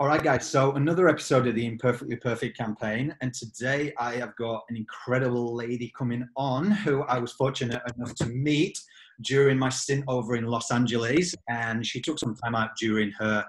[0.00, 0.48] All right, guys.
[0.48, 5.54] So another episode of the Imperfectly Perfect campaign, and today I have got an incredible
[5.54, 8.78] lady coming on who I was fortunate enough to meet
[9.20, 13.44] during my stint over in Los Angeles, and she took some time out during her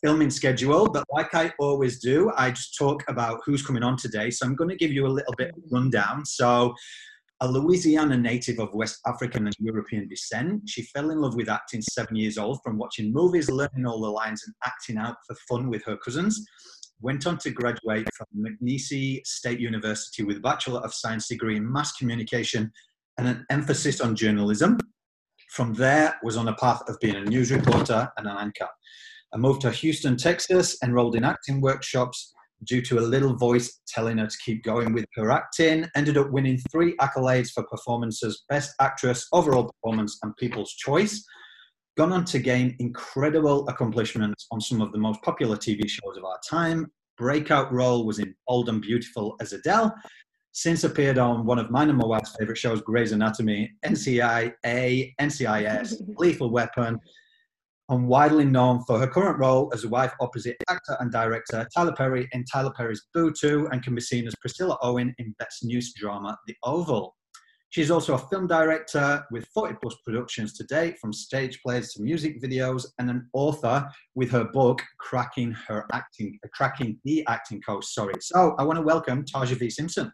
[0.00, 0.88] filming schedule.
[0.88, 4.30] But like I always do, I just talk about who's coming on today.
[4.30, 6.24] So I'm going to give you a little bit of rundown.
[6.24, 6.76] So
[7.40, 11.82] a Louisiana native of West African and European descent, she fell in love with acting
[11.82, 15.68] seven years old from watching movies, learning all the lines, and acting out for fun
[15.68, 16.44] with her cousins.
[17.00, 21.72] Went on to graduate from McNeese State University with a Bachelor of Science degree in
[21.72, 22.72] Mass Communication
[23.18, 24.76] and an emphasis on journalism.
[25.50, 28.68] From there, was on a path of being a news reporter and an anchor.
[29.32, 34.18] I moved to Houston, Texas, enrolled in acting workshops, due to a little voice telling
[34.18, 35.86] her to keep going with her acting.
[35.96, 41.24] Ended up winning three accolades for performances Best Actress, Overall Performance, and People's Choice.
[41.96, 46.24] Gone on to gain incredible accomplishments on some of the most popular TV shows of
[46.24, 46.86] our time.
[47.16, 49.92] Breakout role was in Bold and Beautiful as Adele.
[50.52, 55.94] Since appeared on one of mine and my wife's favorite shows, Grey's Anatomy, NCIA, NCIS,
[56.18, 56.98] Lethal Weapon,
[57.88, 61.92] and widely known for her current role as a wife opposite actor and director Tyler
[61.92, 65.64] Perry in Tyler Perry's Boo 2 and can be seen as Priscilla Owen in BET's
[65.64, 67.14] newest drama, The Oval.
[67.70, 72.02] She's also a film director with 40 plus productions to date, from stage plays to
[72.02, 77.60] music videos, and an author with her book "Cracking Her Acting, uh, Cracking the Acting
[77.60, 78.14] Code." Sorry.
[78.20, 80.10] So I want to welcome Taja V Simpson.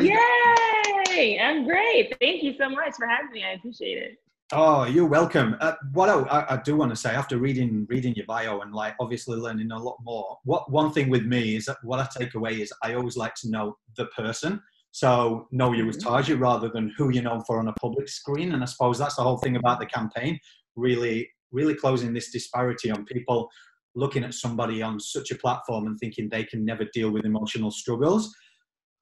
[0.00, 1.38] Yay!
[1.38, 2.16] I'm great.
[2.20, 3.44] Thank you so much for having me.
[3.44, 4.16] I appreciate it.
[4.52, 5.56] Oh, you're welcome.
[5.60, 8.94] Uh, what I, I, do want to say after reading reading your bio and like
[9.00, 10.38] obviously learning a lot more.
[10.44, 13.34] What one thing with me is that what I take away is I always like
[13.36, 14.62] to know the person.
[14.92, 16.38] So know you as mm-hmm.
[16.38, 18.52] Rather than who you know for on a public screen.
[18.52, 20.38] And I suppose that's the whole thing about the campaign.
[20.76, 23.50] Really, really closing this disparity on people
[23.96, 27.72] looking at somebody on such a platform and thinking they can never deal with emotional
[27.72, 28.32] struggles.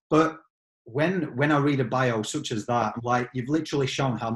[0.08, 0.38] But
[0.84, 4.30] when when I read a bio such as that, like you've literally shown how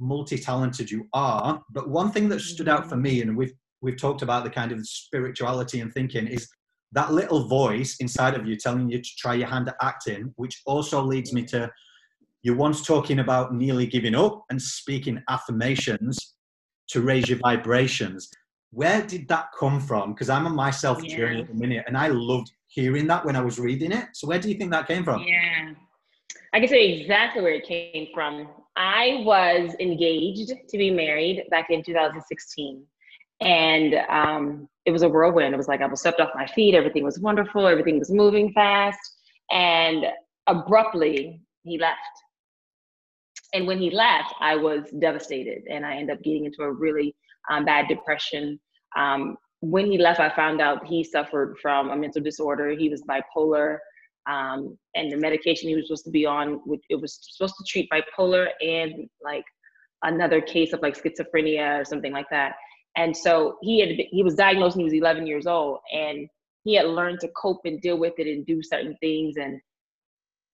[0.00, 1.62] multi-talented you are.
[1.70, 3.02] But one thing that stood out for mm.
[3.02, 3.52] me, and we've
[3.82, 6.48] we've talked about the kind of spirituality and thinking, is
[6.92, 10.60] that little voice inside of you telling you to try your hand at acting, which
[10.66, 11.70] also leads me to
[12.42, 16.34] you once talking about nearly giving up and speaking affirmations
[16.88, 18.28] to raise your vibrations.
[18.72, 20.12] Where did that come from?
[20.14, 21.42] Because I'm on my self journey yeah.
[21.42, 24.08] at the minute, and I loved hearing that when I was reading it.
[24.14, 25.22] So where do you think that came from?
[25.22, 25.72] Yeah.
[26.52, 28.48] I can say exactly where it came from.
[28.76, 32.84] I was engaged to be married back in 2016.
[33.40, 35.54] And um, it was a whirlwind.
[35.54, 36.74] It was like I was swept off my feet.
[36.74, 37.66] Everything was wonderful.
[37.66, 38.98] Everything was moving fast.
[39.50, 40.06] And
[40.46, 41.98] abruptly, he left.
[43.52, 45.62] And when he left, I was devastated.
[45.68, 47.14] And I ended up getting into a really
[47.50, 48.60] um, bad depression.
[48.96, 52.70] Um, when he left, I found out he suffered from a mental disorder.
[52.70, 53.78] He was bipolar
[54.28, 57.88] um, and the medication he was supposed to be on it was supposed to treat
[57.90, 59.44] bipolar and like
[60.02, 62.54] another case of like schizophrenia or something like that.
[62.96, 66.28] And so he had he was diagnosed when he was 11 years old and
[66.64, 69.60] he had learned to cope and deal with it and do certain things and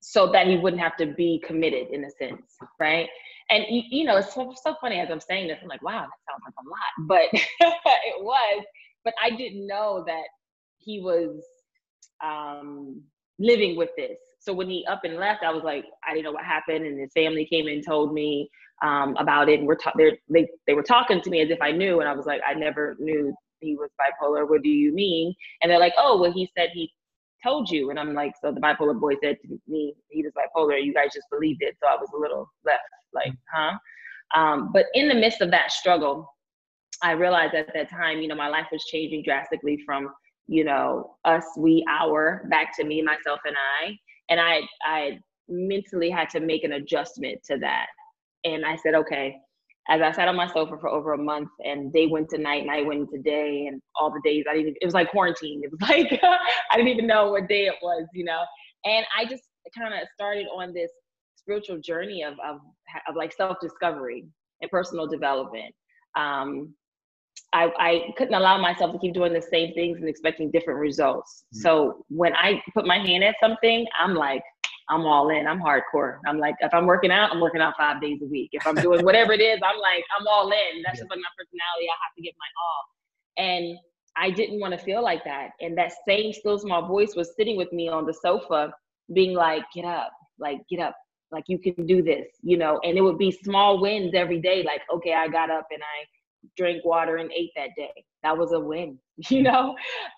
[0.00, 3.08] so that he wouldn't have to be committed in a sense right?
[3.50, 6.04] And you, you know it's so, so funny as i'm saying this i'm like wow
[6.04, 7.06] that sounds like a lot
[7.62, 8.64] but it was
[9.04, 10.24] but i didn't know that
[10.78, 11.44] he was
[12.24, 13.02] um
[13.38, 14.18] living with this.
[14.40, 16.98] So when he up and left, I was like, I didn't know what happened, and
[17.00, 18.48] his family came and told me
[18.82, 19.58] um, about it.
[19.58, 22.14] And we're ta- they they were talking to me as if I knew, and I
[22.14, 24.48] was like, I never knew he was bipolar.
[24.48, 25.34] What do you mean?
[25.62, 26.92] And they're like, Oh, well, he said he
[27.42, 30.82] told you, and I'm like, so the bipolar boy said to me he was bipolar.
[30.82, 31.76] You guys just believed it.
[31.82, 32.82] So I was a little left,
[33.12, 33.72] like, huh?
[34.34, 36.28] Um, but in the midst of that struggle,
[37.02, 40.08] I realized at that time, you know, my life was changing drastically from
[40.48, 43.98] you know, us, we, our, back to me, myself, and I.
[44.28, 45.18] And I, I
[45.48, 47.86] mentally had to make an adjustment to that.
[48.44, 49.36] And I said, okay,
[49.88, 52.66] as I sat on my sofa for over a month and day went to night,
[52.66, 55.62] night went to day, and all the days I didn't, it was like quarantine.
[55.62, 56.20] It was like,
[56.70, 58.42] I didn't even know what day it was, you know?
[58.84, 59.42] And I just
[59.76, 60.90] kind of started on this
[61.36, 62.60] spiritual journey of, of,
[63.08, 64.26] of like self discovery
[64.60, 65.74] and personal development.
[66.16, 66.74] Um,
[67.52, 71.44] I, I couldn't allow myself to keep doing the same things and expecting different results.
[71.54, 71.62] Mm-hmm.
[71.62, 74.42] So when I put my hand at something, I'm like,
[74.88, 75.46] I'm all in.
[75.46, 76.18] I'm hardcore.
[76.26, 78.50] I'm like, if I'm working out, I'm working out five days a week.
[78.52, 80.82] If I'm doing whatever it is, I'm like, I'm all in.
[80.84, 81.02] That's yeah.
[81.02, 81.88] just like my personality.
[81.88, 82.84] I have to give my all.
[83.38, 83.78] And
[84.16, 85.50] I didn't want to feel like that.
[85.60, 88.72] And that same still small voice was sitting with me on the sofa,
[89.12, 90.94] being like, get up, like, get up,
[91.32, 92.80] like, you can do this, you know.
[92.84, 94.62] And it would be small wins every day.
[94.62, 96.06] Like, okay, I got up and I
[96.56, 97.92] drank water and ate that day.
[98.22, 98.98] That was a win,
[99.30, 99.74] you know?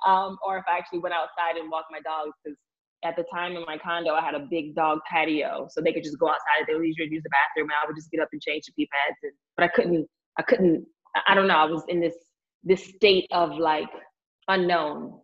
[0.07, 2.59] Um, or if I actually went outside and walked my dogs, because
[3.05, 6.03] at the time in my condo, I had a big dog patio, so they could
[6.03, 6.67] just go outside.
[6.67, 8.73] They would usually use the bathroom, and I would just get up and change the
[8.73, 9.17] pee pads.
[9.23, 10.09] And, but I couldn't,
[10.39, 10.85] I couldn't,
[11.27, 11.57] I don't know.
[11.57, 12.15] I was in this
[12.65, 13.89] this state of like
[14.49, 15.21] unknown,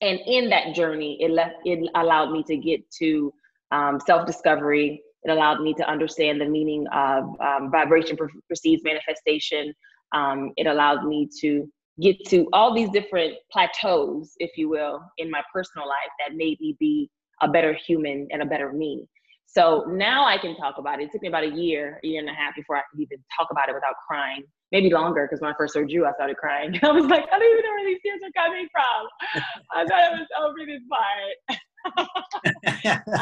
[0.00, 3.32] and in that journey, it left, it allowed me to get to
[3.70, 5.02] um, self discovery.
[5.22, 8.16] It allowed me to understand the meaning of um, vibration
[8.46, 9.72] precedes manifestation.
[10.12, 11.68] Um, it allowed me to
[12.00, 16.60] get to all these different plateaus, if you will, in my personal life that made
[16.60, 17.10] me be
[17.42, 19.06] a better human and a better me.
[19.46, 21.04] So now I can talk about it.
[21.04, 23.18] It took me about a year, a year and a half before I could even
[23.38, 24.42] talk about it without crying.
[24.72, 26.78] Maybe longer because when I first heard you, I started crying.
[26.82, 29.42] I was like, I don't even know where these tears are coming from.
[29.74, 31.60] I thought I was over this part.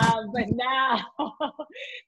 [0.03, 1.05] um, but now,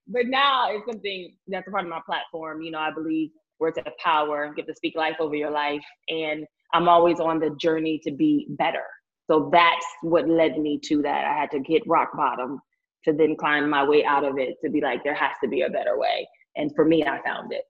[0.09, 2.63] but now it's something that's a part of my platform.
[2.63, 3.31] You know, I believe
[3.61, 6.45] words of power, get to speak life over your life, and
[6.75, 8.85] I'm always on the journey to be better.
[9.31, 11.25] So that's what led me to that.
[11.25, 12.61] I had to hit rock bottom
[13.05, 15.63] to then climb my way out of it to be like, there has to be
[15.63, 16.29] a better way.
[16.57, 17.63] And for me, I found it.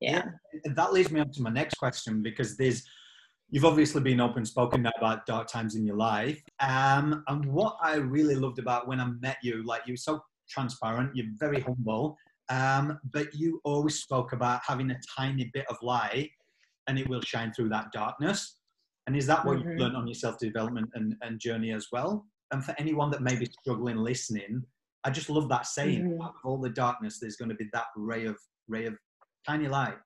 [0.00, 0.24] Yeah.
[0.64, 0.72] yeah.
[0.74, 2.84] That leads me on to my next question because there's,
[3.50, 6.40] you've obviously been open spoken about dark times in your life.
[6.60, 11.14] Um, and what I really loved about when I met you, like you're so transparent,
[11.14, 12.16] you're very humble,
[12.50, 16.30] um, but you always spoke about having a tiny bit of light
[16.86, 18.56] and it will shine through that darkness.
[19.06, 19.70] And is that what mm-hmm.
[19.70, 22.26] you've learned on your self development and, and journey as well?
[22.50, 24.62] And for anyone that may be struggling listening,
[25.04, 26.02] I just love that saying.
[26.02, 26.22] Mm-hmm.
[26.22, 28.36] Out of all the darkness, there's going to be that ray of
[28.68, 28.96] ray of
[29.46, 29.96] tiny light.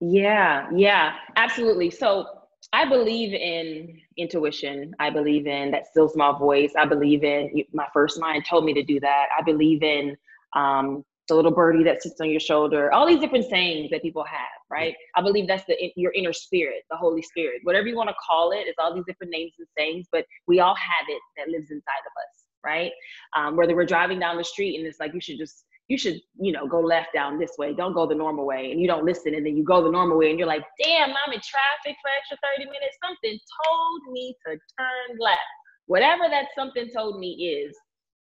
[0.00, 1.90] Yeah, yeah, absolutely.
[1.90, 2.26] So
[2.72, 4.94] I believe in intuition.
[4.98, 6.72] I believe in that still small voice.
[6.78, 9.26] I believe in my first mind told me to do that.
[9.38, 10.16] I believe in
[10.54, 12.92] um, the little birdie that sits on your shoulder.
[12.92, 14.94] All these different sayings that people have right?
[15.16, 18.52] I believe that's the your inner spirit, the Holy Spirit, whatever you want to call
[18.52, 18.66] it.
[18.66, 22.04] It's all these different names and sayings, but we all have it that lives inside
[22.06, 22.92] of us, right?
[23.36, 26.20] Um, whether we're driving down the street and it's like you should just you should
[26.40, 29.04] you know go left down this way, don't go the normal way, and you don't
[29.04, 31.98] listen, and then you go the normal way, and you're like, damn, I'm in traffic
[32.02, 32.96] for extra thirty minutes.
[33.04, 35.40] Something told me to turn left.
[35.86, 37.76] Whatever that something told me is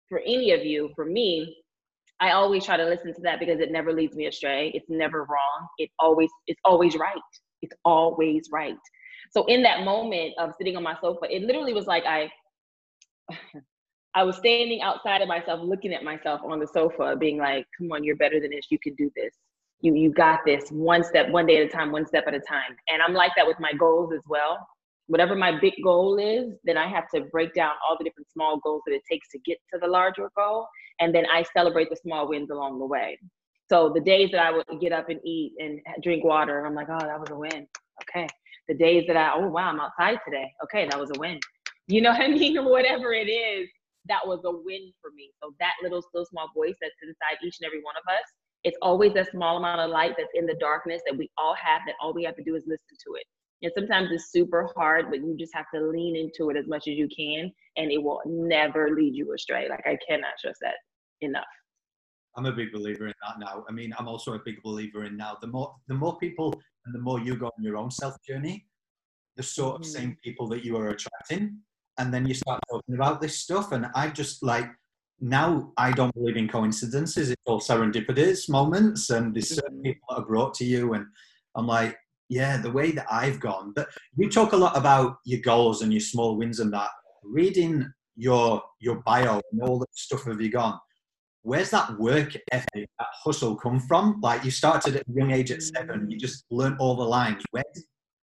[0.08, 1.58] for any of you, for me,
[2.20, 4.72] I always try to listen to that because it never leads me astray.
[4.74, 5.68] It's never wrong.
[5.78, 7.16] It always it's always right.
[7.62, 8.76] It's always right.
[9.30, 12.30] So in that moment of sitting on my sofa, it literally was like I
[14.14, 17.92] I was standing outside of myself, looking at myself on the sofa, being like, "Come
[17.92, 18.66] on, you're better than this.
[18.70, 19.34] You can do this.
[19.80, 20.70] You you got this.
[20.70, 23.32] One step, one day at a time, one step at a time." And I'm like
[23.36, 24.66] that with my goals as well
[25.08, 28.60] whatever my big goal is, then I have to break down all the different small
[28.60, 30.69] goals that it takes to get to the larger goal.
[31.00, 33.19] And then I celebrate the small wins along the way.
[33.70, 36.88] So the days that I would get up and eat and drink water, I'm like,
[36.90, 37.66] oh, that was a win.
[38.02, 38.26] Okay.
[38.69, 40.52] The days that I, oh, wow, I'm outside today.
[40.64, 41.40] Okay, that was a win.
[41.87, 42.62] You know what I mean?
[42.64, 43.69] Whatever it is,
[44.08, 45.31] that was a win for me.
[45.43, 48.25] So that little, still small voice that's inside each and every one of us,
[48.64, 51.82] it's always that small amount of light that's in the darkness that we all have,
[51.87, 53.25] that all we have to do is listen to it.
[53.62, 56.87] And sometimes it's super hard, but you just have to lean into it as much
[56.87, 59.69] as you can, and it will never lead you astray.
[59.69, 60.75] Like I cannot stress that
[61.20, 61.44] enough.
[62.37, 63.64] I'm a big believer in that now.
[63.69, 65.37] I mean, I'm also a big believer in now.
[65.40, 66.55] The more the more people
[66.87, 68.64] and the more you go on your own self journey,
[69.37, 69.87] the sort of mm.
[69.87, 71.58] same people that you are attracting,
[71.99, 73.73] and then you start talking about this stuff.
[73.73, 74.71] And I just like
[75.21, 77.30] now I don't believe in coincidences.
[77.30, 79.82] It's all serendipitous moments, and there's certain mm-hmm.
[79.82, 81.06] people that are brought to you, and
[81.56, 81.97] I'm like,
[82.28, 83.73] yeah, the way that I've gone.
[83.75, 86.90] But we talk a lot about your goals and your small wins and that.
[87.23, 90.78] Reading your your bio and all the stuff have you gone.
[91.42, 94.20] Where's that work ethic, that hustle come from?
[94.20, 97.42] Like you started at a young age at seven, you just learned all the lines.
[97.52, 97.64] Where,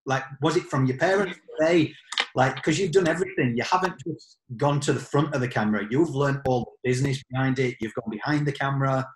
[0.06, 1.40] like, was it from your parents?
[1.60, 1.94] They,
[2.36, 3.56] like, because you've done everything.
[3.58, 5.88] You haven't just gone to the front of the camera.
[5.90, 7.78] You've learned all the business behind it.
[7.80, 9.08] You've gone behind the camera.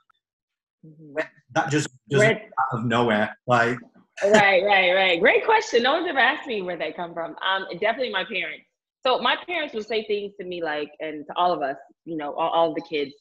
[0.84, 1.20] Mm-hmm.
[1.54, 3.38] That just doesn't out of nowhere.
[3.46, 3.78] Like,
[4.24, 5.20] right, right, right.
[5.20, 5.84] Great question.
[5.84, 7.36] No one's ever asked me where they come from.
[7.46, 8.66] Um, definitely my parents.
[9.06, 12.18] So my parents would say things to me like, and to all of us, you
[12.18, 13.12] know, all, all the kids,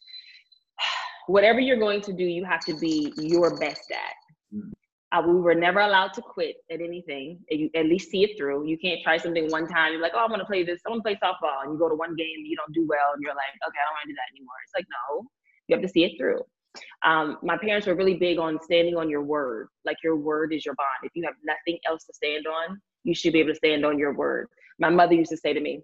[1.26, 4.56] whatever you're going to do, you have to be your best at.
[4.56, 4.72] Mm.
[5.10, 7.38] Uh, we were never allowed to quit at anything.
[7.48, 8.66] You, at least see it through.
[8.66, 9.92] You can't try something one time.
[9.92, 10.80] You're like, oh, I'm gonna play this.
[10.86, 13.14] I want to play softball, and you go to one game, you don't do well,
[13.14, 14.60] and you're like, okay, I don't want to do that anymore.
[14.66, 15.24] It's like, no,
[15.66, 16.44] you have to see it through
[17.04, 19.68] um, my parents were really big on standing on your word.
[19.84, 20.88] Like your word is your bond.
[21.02, 23.98] If you have nothing else to stand on, you should be able to stand on
[23.98, 24.48] your word.
[24.78, 25.82] My mother used to say to me,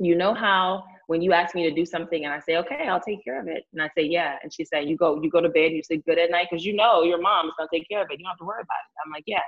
[0.00, 3.00] you know how when you ask me to do something and I say, okay, I'll
[3.00, 3.64] take care of it.
[3.72, 4.36] And I say, yeah.
[4.42, 6.48] And she said, you go, you go to bed, and you sleep good at night
[6.50, 8.18] because you know your mom is gonna take care of it.
[8.18, 9.06] You don't have to worry about it.
[9.06, 9.40] I'm like, yeah.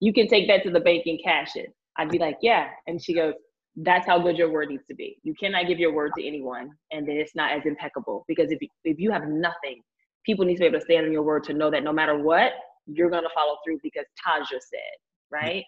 [0.00, 1.72] you can take that to the bank and cash it.
[1.98, 2.70] I'd be like, yeah.
[2.86, 3.34] And she goes,
[3.76, 5.18] that's how good your word needs to be.
[5.22, 8.60] You cannot give your word to anyone and then it's not as impeccable because if
[8.60, 9.82] you, if you have nothing,
[10.24, 12.18] people need to be able to stand on your word to know that no matter
[12.18, 12.52] what,
[12.86, 14.98] you're going to follow through because Taja said,
[15.30, 15.64] right?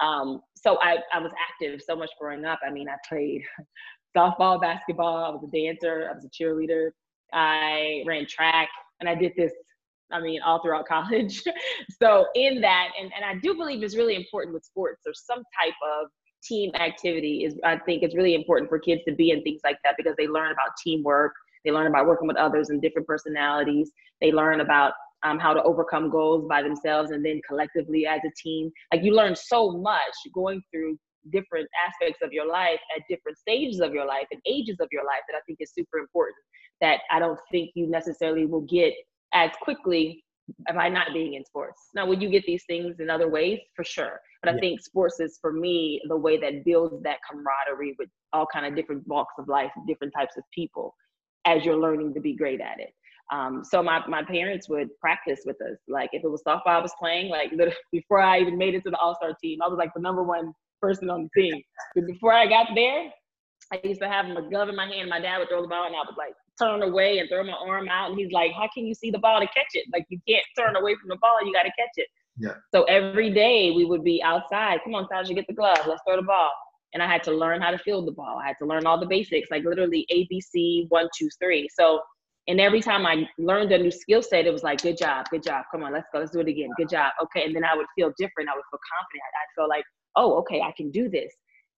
[0.00, 2.60] Um, so I, I was active so much growing up.
[2.66, 3.42] I mean, I played
[4.16, 6.90] softball, basketball, I was a dancer, I was a cheerleader,
[7.32, 8.68] I ran track,
[9.00, 9.52] and I did this,
[10.10, 11.42] I mean, all throughout college.
[12.00, 15.42] so in that, and, and I do believe it's really important with sports or some
[15.60, 16.08] type of
[16.42, 19.78] team activity is I think it's really important for kids to be in things like
[19.84, 21.32] that because they learn about teamwork,
[21.68, 23.90] they learn about working with others and different personalities,
[24.22, 28.30] they learn about um, how to overcome goals by themselves and then collectively as a
[28.42, 28.70] team.
[28.90, 30.98] Like you learn so much going through
[31.30, 35.02] different aspects of your life at different stages of your life and ages of your
[35.02, 36.36] life that I think is super important
[36.80, 38.94] that I don't think you necessarily will get
[39.34, 40.24] as quickly
[40.74, 41.88] by not being in sports.
[41.94, 43.58] Now, will you get these things in other ways?
[43.76, 44.20] For sure.
[44.42, 44.60] But I yeah.
[44.60, 48.74] think sports is for me the way that builds that camaraderie with all kind of
[48.74, 50.94] different walks of life, different types of people
[51.44, 52.92] as you're learning to be great at it.
[53.30, 55.76] Um, so my, my parents would practice with us.
[55.86, 57.52] Like if it was softball I was playing, like
[57.92, 60.52] before I even made it to the all-star team, I was like the number one
[60.80, 61.62] person on the team.
[61.94, 63.10] But before I got there,
[63.72, 65.10] I used to have a glove in my hand.
[65.10, 67.52] My dad would throw the ball and I would like turn away and throw my
[67.52, 68.10] arm out.
[68.10, 69.86] And he's like, how can you see the ball to catch it?
[69.92, 71.36] Like you can't turn away from the ball.
[71.44, 72.08] You got to catch it.
[72.38, 72.54] Yeah.
[72.72, 74.78] So every day we would be outside.
[74.84, 75.80] Come on, Tasha, get the glove.
[75.86, 76.50] Let's throw the ball.
[76.94, 78.40] And I had to learn how to field the ball.
[78.42, 81.68] I had to learn all the basics, like literally ABC, one, two, three.
[81.78, 82.00] So
[82.48, 85.42] and every time I learned a new skill set, it was like, good job, good
[85.42, 85.66] job.
[85.70, 86.70] Come on, let's go, let's do it again.
[86.78, 87.12] Good job.
[87.22, 87.44] Okay.
[87.44, 88.48] And then I would feel different.
[88.48, 89.22] I would feel confident.
[89.22, 89.84] I'd feel like,
[90.16, 91.30] oh, okay, I can do this.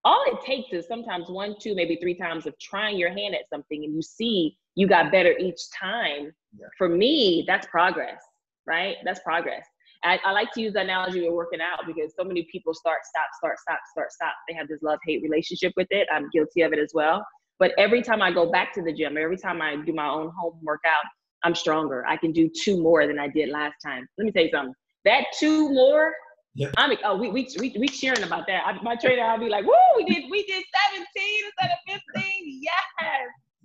[0.05, 3.49] All it takes is sometimes one, two, maybe three times of trying your hand at
[3.53, 6.33] something and you see you got better each time.
[6.57, 6.67] Yeah.
[6.79, 8.23] For me, that's progress,
[8.65, 8.97] right?
[9.05, 9.67] That's progress.
[10.03, 13.01] I, I, like to use the analogy with working out because so many people start,
[13.05, 14.33] stop, start, stop, start, stop.
[14.49, 16.09] They have this love hate relationship with it.
[16.13, 17.25] I'm guilty of it as well.
[17.59, 20.33] But every time I go back to the gym, every time I do my own
[20.39, 21.05] home workout,
[21.43, 22.05] I'm stronger.
[22.07, 24.07] I can do two more than I did last time.
[24.17, 24.75] Let me tell you something.
[25.05, 26.13] That two more,
[26.55, 26.71] yeah.
[26.77, 28.63] I'm oh we we we, we cheering about that.
[28.67, 31.07] I, my trainer, I'll be like, woo, we did we did 17
[31.45, 32.61] instead of 15.
[32.63, 32.73] Yes,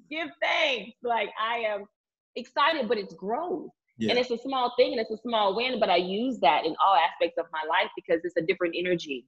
[0.09, 0.91] give thanks.
[1.03, 1.85] Like I am
[2.35, 3.69] excited, but it's growth.
[3.97, 4.11] Yeah.
[4.11, 6.75] And it's a small thing and it's a small win, but I use that in
[6.85, 9.25] all aspects of my life because it's a different energy.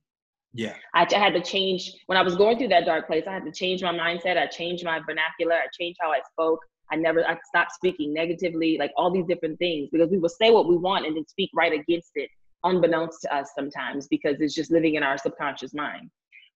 [0.53, 0.75] Yeah.
[0.93, 3.23] I, I had to change when I was going through that dark place.
[3.27, 4.37] I had to change my mindset.
[4.37, 5.55] I changed my vernacular.
[5.55, 6.59] I changed how I spoke.
[6.91, 10.51] I never, I stopped speaking negatively, like all these different things, because we will say
[10.51, 12.29] what we want and then speak right against it,
[12.63, 16.09] unbeknownst to us sometimes, because it's just living in our subconscious mind.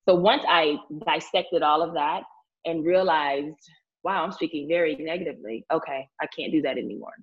[0.08, 2.24] So once I dissected all of that
[2.66, 3.60] and realized,
[4.04, 5.66] wow, I'm speaking very negatively.
[5.72, 7.14] Okay, I can't do that anymore.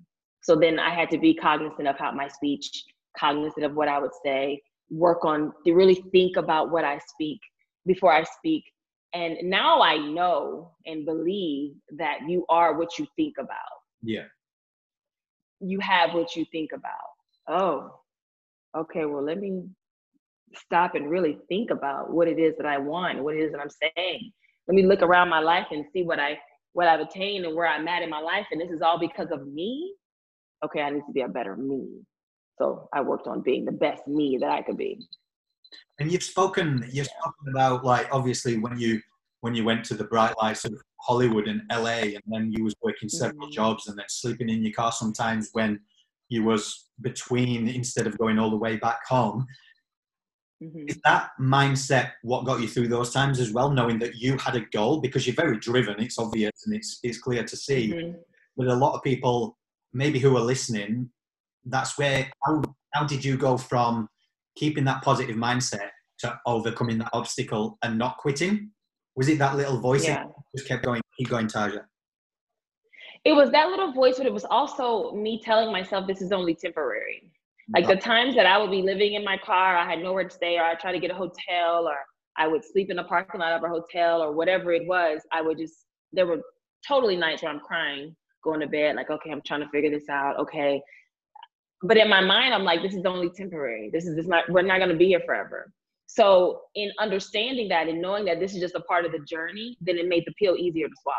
[0.41, 2.85] So then I had to be cognizant of how my speech,
[3.17, 7.39] cognizant of what I would say, work on to really think about what I speak
[7.85, 8.63] before I speak.
[9.13, 13.55] And now I know and believe that you are what you think about.
[14.01, 14.25] Yeah.
[15.59, 16.93] You have what you think about.
[17.47, 17.99] Oh,
[18.77, 19.05] okay.
[19.05, 19.63] Well, let me
[20.55, 23.59] stop and really think about what it is that I want, what it is that
[23.59, 24.31] I'm saying.
[24.67, 26.37] Let me look around my life and see what I
[26.73, 28.45] what I've attained and where I'm at in my life.
[28.51, 29.93] And this is all because of me.
[30.63, 31.87] Okay, I need to be a better me.
[32.57, 34.99] So I worked on being the best me that I could be.
[35.99, 39.01] And you've spoken, you've spoken about like obviously when you
[39.41, 42.75] when you went to the bright lights of Hollywood and LA, and then you was
[42.81, 43.53] working several mm-hmm.
[43.53, 45.79] jobs, and then sleeping in your car sometimes when
[46.27, 49.45] you was between instead of going all the way back home.
[50.61, 50.89] Mm-hmm.
[50.89, 54.55] Is that mindset what got you through those times as well, knowing that you had
[54.55, 54.99] a goal?
[54.99, 57.93] Because you're very driven, it's obvious and it's it's clear to see.
[57.93, 58.17] Mm-hmm.
[58.57, 59.57] But a lot of people,
[59.93, 61.09] maybe who are listening,
[61.65, 62.61] that's where how,
[62.93, 64.07] how did you go from
[64.55, 68.71] keeping that positive mindset to overcoming that obstacle and not quitting?
[69.15, 70.23] Was it that little voice yeah.
[70.23, 71.81] that just kept going, keep going, Taja?
[73.25, 76.55] It was that little voice, but it was also me telling myself this is only
[76.55, 77.29] temporary.
[77.73, 80.29] Like the times that I would be living in my car, I had nowhere to
[80.29, 81.97] stay, or I try to get a hotel, or
[82.37, 85.21] I would sleep in the parking lot of a hotel, or whatever it was.
[85.31, 86.41] I would just, there were
[86.87, 90.09] totally nights where I'm crying, going to bed, like, okay, I'm trying to figure this
[90.09, 90.39] out.
[90.39, 90.81] Okay,
[91.81, 93.89] but in my mind i'm like this is only temporary.
[93.91, 95.71] This is just not we're not going to be here forever.
[96.05, 99.77] So in understanding that and knowing that this is just a part of the journey
[99.81, 101.17] then it made the pill easier to swallow.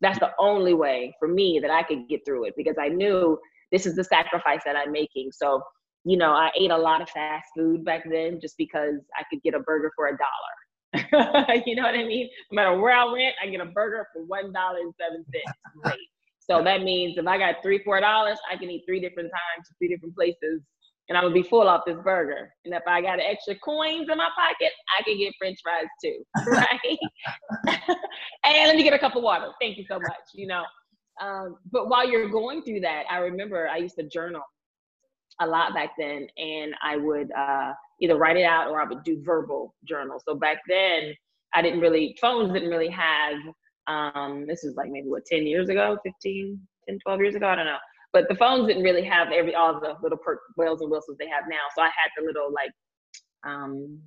[0.00, 3.38] That's the only way for me that i could get through it because i knew
[3.70, 5.30] this is the sacrifice that i'm making.
[5.32, 5.62] So
[6.04, 9.42] you know i ate a lot of fast food back then just because i could
[9.42, 10.54] get a burger for a dollar.
[11.66, 12.28] You know what i mean?
[12.50, 15.58] No matter where i went i get a burger for one dollar and seven cents.
[15.82, 16.11] Great
[16.50, 19.68] so that means if I got three, four dollars, I can eat three different times,
[19.78, 20.62] three different places
[21.08, 22.52] and I'm gonna be full off this burger.
[22.64, 26.24] And if I got extra coins in my pocket, I can get French fries too,
[26.46, 26.98] right?
[28.44, 29.48] and let me get a cup of water.
[29.60, 30.22] Thank you so much.
[30.34, 30.62] You know,
[31.20, 34.42] um, but while you're going through that, I remember I used to journal
[35.40, 39.02] a lot back then, and I would uh, either write it out or I would
[39.02, 40.20] do verbal journal.
[40.26, 41.14] So back then,
[41.54, 43.34] I didn't really phones didn't really have.
[43.86, 47.48] Um, this was like maybe what 10 years ago, 15, 10, 12 years ago.
[47.48, 47.78] I don't know
[48.12, 51.28] but the phones didn't really have every all the little per- bells and whistles they
[51.28, 51.64] have now.
[51.74, 52.70] So I had the little like,
[53.44, 53.98] um,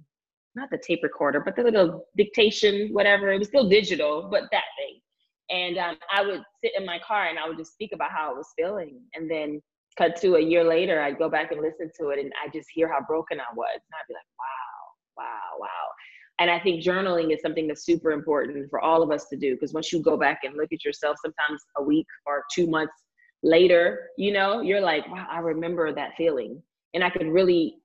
[0.55, 3.31] not the tape recorder, but the little dictation, whatever.
[3.31, 5.01] It was still digital, but that thing.
[5.49, 8.31] And um, I would sit in my car and I would just speak about how
[8.31, 9.01] I was feeling.
[9.15, 9.61] And then
[9.97, 12.67] cut to a year later, I'd go back and listen to it and I just
[12.73, 13.73] hear how broken I was.
[13.73, 15.85] And I'd be like, wow, wow, wow.
[16.39, 19.53] And I think journaling is something that's super important for all of us to do
[19.53, 22.93] because once you go back and look at yourself, sometimes a week or two months
[23.41, 26.61] later, you know, you're like, wow, I remember that feeling.
[26.93, 27.77] And I could really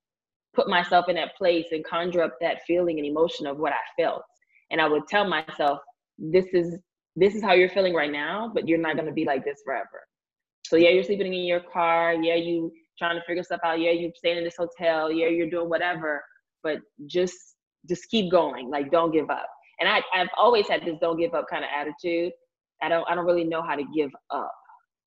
[0.54, 4.02] put myself in that place and conjure up that feeling and emotion of what I
[4.02, 4.22] felt.
[4.70, 5.78] And I would tell myself,
[6.18, 6.76] this is
[7.16, 10.06] this is how you're feeling right now, but you're not gonna be like this forever.
[10.66, 13.90] So yeah, you're sleeping in your car, yeah, you trying to figure stuff out, yeah,
[13.90, 16.22] you're staying in this hotel, yeah, you're doing whatever,
[16.62, 17.49] but just
[17.88, 18.70] just keep going.
[18.70, 19.46] Like don't give up.
[19.80, 22.32] And I, I've always had this don't give up kind of attitude.
[22.82, 24.52] I don't I don't really know how to give up.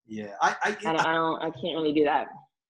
[0.06, 2.28] Yeah, I, I, I, don't, I, don't, I can't really do that.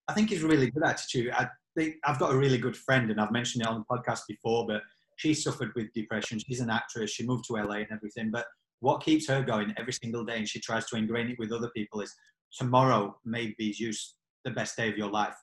[0.08, 1.32] I think it's really good attitude.
[1.34, 4.22] I think I've got a really good friend, and I've mentioned it on the podcast
[4.28, 4.82] before, but
[5.18, 6.40] she suffered with depression.
[6.40, 7.12] She's an actress.
[7.12, 8.30] She moved to LA and everything.
[8.32, 8.46] But
[8.82, 11.72] what keeps her going every single day, and she tries to ingrain it with other
[11.76, 12.14] people, is
[12.58, 15.36] tomorrow may be just the best day of your life.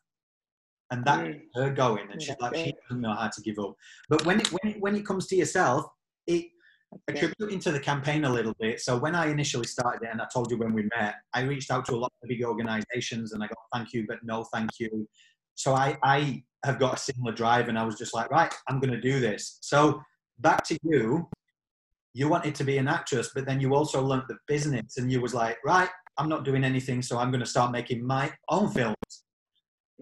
[0.91, 1.41] And that mm.
[1.55, 3.75] her going, and she's like, she doesn't know how to give up.
[4.09, 5.87] But when it, when it, when it comes to yourself,
[6.27, 6.47] it
[7.09, 8.81] attributing to the campaign a little bit.
[8.81, 11.71] So when I initially started it, and I told you when we met, I reached
[11.71, 14.71] out to a lot of big organizations and I got thank you, but no thank
[14.79, 15.09] you.
[15.55, 18.81] So I, I have got a similar drive and I was just like, right, I'm
[18.81, 19.59] going to do this.
[19.61, 20.03] So
[20.41, 21.29] back to you,
[22.13, 25.21] you wanted to be an actress, but then you also learned the business and you
[25.21, 25.89] was like, right,
[26.19, 27.03] I'm not doing anything.
[27.03, 28.97] So I'm going to start making my own films.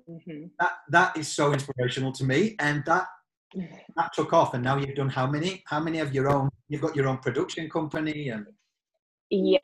[0.08, 0.46] Mm-hmm.
[0.60, 2.56] That, that is so inspirational to me.
[2.58, 3.06] And that
[3.96, 6.80] that took off and now you've done how many how many of your own you've
[6.80, 8.46] got your own production company and
[9.30, 9.60] yeah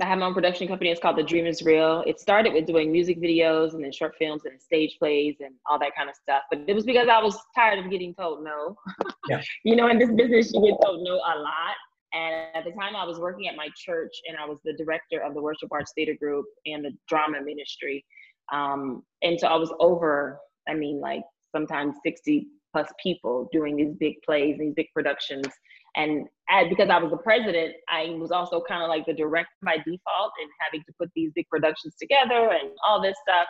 [0.00, 2.66] i have my own production company it's called the dream is real it started with
[2.66, 6.16] doing music videos and then short films and stage plays and all that kind of
[6.16, 8.76] stuff but it was because i was tired of getting told no
[9.28, 9.40] yeah.
[9.64, 11.76] you know in this business you get told no a lot
[12.12, 15.20] and at the time i was working at my church and i was the director
[15.20, 18.04] of the worship arts theater group and the drama ministry
[18.52, 20.38] um, and so i was over
[20.68, 21.22] i mean like
[21.54, 25.46] sometimes 60 plus people doing these big plays, these big productions.
[25.94, 26.26] And
[26.70, 30.32] because I was the president, I was also kind of like the director by default
[30.40, 33.46] and having to put these big productions together and all this stuff.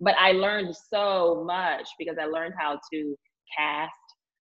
[0.00, 3.16] But I learned so much because I learned how to
[3.56, 3.92] cast.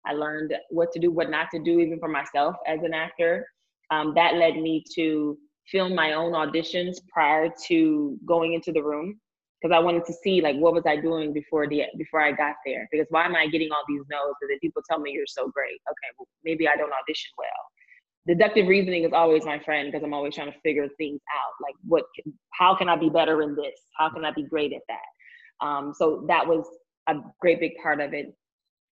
[0.05, 3.45] I learned what to do, what not to do, even for myself as an actor.
[3.91, 5.37] Um, that led me to
[5.71, 9.19] film my own auditions prior to going into the room
[9.63, 12.55] because I wanted to see like what was I doing before the before I got
[12.65, 12.87] there.
[12.91, 14.35] Because why am I getting all these no's?
[14.41, 15.79] Then people tell me you're so great.
[15.89, 18.35] Okay, well maybe I don't audition well.
[18.35, 21.53] Deductive reasoning is always my friend because I'm always trying to figure things out.
[21.61, 22.03] Like what,
[22.51, 23.79] how can I be better in this?
[23.97, 25.65] How can I be great at that?
[25.65, 26.65] Um, so that was
[27.07, 28.33] a great big part of it,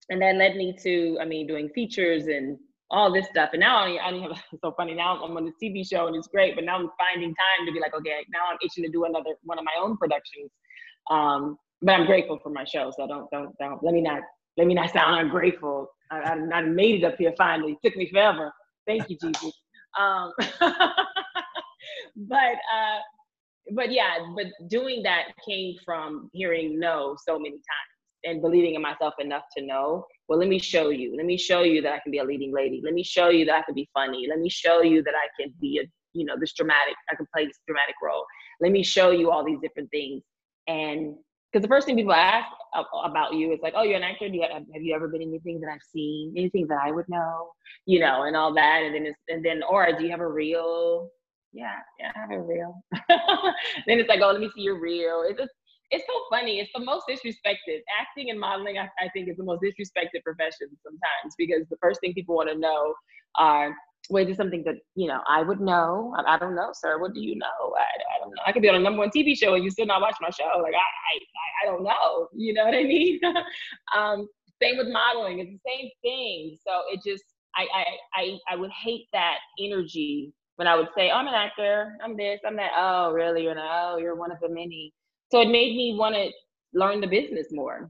[0.09, 2.57] and that led me to I mean doing features and
[2.91, 3.49] all this stuff.
[3.53, 4.93] And now I, I have so funny.
[4.93, 7.71] Now I'm on the TV show and it's great, but now I'm finding time to
[7.71, 10.51] be like, okay, now I'm itching to do another one of my own productions.
[11.09, 12.91] Um, but I'm grateful for my show.
[12.97, 14.21] So don't don't don't let me not
[14.57, 15.89] let me not sound ungrateful.
[16.11, 17.73] I, I, I made it up here finally.
[17.73, 18.51] It took me forever.
[18.87, 19.53] Thank you, Jesus.
[19.97, 20.33] Um,
[22.17, 22.99] but uh,
[23.73, 27.95] but yeah, but doing that came from hearing no so many times
[28.25, 31.15] and believing in myself enough to know, well, let me show you.
[31.15, 32.81] Let me show you that I can be a leading lady.
[32.83, 34.27] Let me show you that I can be funny.
[34.29, 37.27] Let me show you that I can be a, you know, this dramatic, I can
[37.33, 38.25] play this dramatic role.
[38.61, 40.23] Let me show you all these different things.
[40.67, 41.15] And
[41.51, 42.47] because the first thing people ask
[43.05, 44.27] about you is like, oh, you're an actor.
[44.27, 46.33] Do you have, you ever been in anything that I've seen?
[46.35, 47.51] Anything that I would know?
[47.85, 48.81] You know, and all that.
[48.83, 51.11] And then it's, and then, or do you have a real
[51.53, 52.83] Yeah, yeah, I have a reel.
[53.87, 55.23] then it's like, oh, let me see your reel.
[55.27, 55.51] It's just
[55.91, 56.59] it's so funny.
[56.59, 57.79] It's the most disrespected.
[57.99, 61.99] Acting and modeling, I, I, think, is the most disrespected profession sometimes because the first
[62.01, 62.93] thing people want to know
[63.37, 63.75] are,
[64.09, 66.13] well, is something that, you know, I would know?
[66.17, 66.99] I, I don't know, sir.
[66.99, 67.75] What do you know?
[67.77, 68.41] I, I, don't know.
[68.45, 70.29] I could be on a number one TV show and you still not watch my
[70.29, 70.59] show.
[70.61, 72.27] Like, I, I, I don't know.
[72.35, 73.19] You know what I mean?
[73.95, 74.27] um,
[74.61, 75.39] same with modeling.
[75.39, 76.57] It's the same thing.
[76.65, 77.23] So it just,
[77.55, 81.33] I, I, I, I would hate that energy when I would say, oh, I'm an
[81.33, 82.71] actor, I'm this, I'm that.
[82.77, 83.43] Oh, really?
[83.43, 84.93] You're oh, you're one of the many
[85.31, 86.31] so it made me want to
[86.73, 87.89] learn the business more.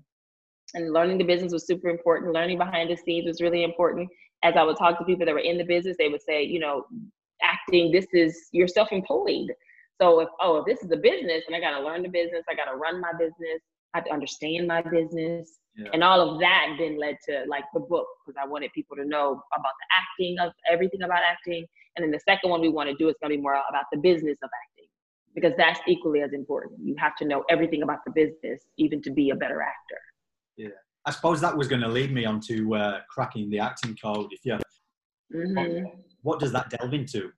[0.73, 2.33] and learning the business was super important.
[2.33, 4.09] Learning behind the scenes was really important.
[4.43, 6.59] As I would talk to people that were in the business, they would say, you
[6.59, 6.85] know,
[7.41, 9.51] acting, this is you're self-employed.
[10.01, 12.55] So if oh, if this is a business and I gotta learn the business, I
[12.55, 13.61] gotta run my business,
[13.93, 15.57] I have to understand my business.
[15.77, 15.89] Yeah.
[15.93, 19.05] And all of that then led to like the book because I wanted people to
[19.05, 21.65] know about the acting of everything about acting.
[21.95, 23.85] And then the second one we want to do is going to be more about
[23.91, 24.74] the business of acting
[25.35, 26.79] because that's equally as important.
[26.83, 29.99] You have to know everything about the business even to be a better actor.
[30.57, 30.69] Yeah.
[31.05, 34.31] I suppose that was going to lead me on to uh, cracking the acting code.
[34.31, 34.57] If you,
[35.33, 35.83] mm-hmm.
[35.83, 37.31] what, what does that delve into?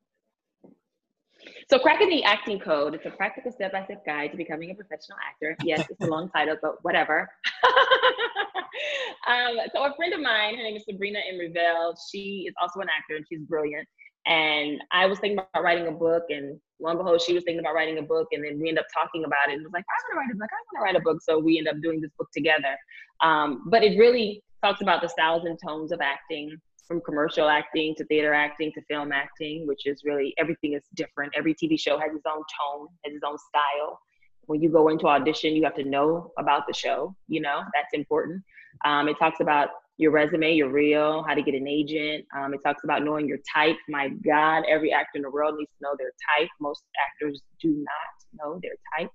[1.70, 4.76] So, cracking the acting code, it's a practical step by step guide to becoming a
[4.76, 5.56] professional actor.
[5.64, 7.30] Yes, it's a long title, but whatever.
[9.28, 12.88] um, so, a friend of mine, her name is Sabrina Immerville, she is also an
[12.98, 13.88] actor and she's brilliant.
[14.28, 17.60] And I was thinking about writing a book, and lo and behold, she was thinking
[17.60, 18.28] about writing a book.
[18.32, 19.54] And then we end up talking about it.
[19.54, 20.50] And was like, I want to write a book.
[20.52, 21.22] I want to write a book.
[21.22, 22.76] So we end up doing this book together.
[23.24, 27.94] Um, but it really talks about the styles and tones of acting from commercial acting
[27.96, 31.34] to theater acting to film acting, which is really everything is different.
[31.36, 34.00] Every TV show has its own tone, has its own style.
[34.46, 37.94] When you go into audition, you have to know about the show, you know, that's
[37.94, 38.42] important.
[38.86, 42.26] Um, it talks about your resume, your reel, how to get an agent.
[42.36, 43.78] Um, it talks about knowing your type.
[43.90, 46.50] My God, every actor in the world needs to know their type.
[46.62, 49.10] Most actors do not know their type.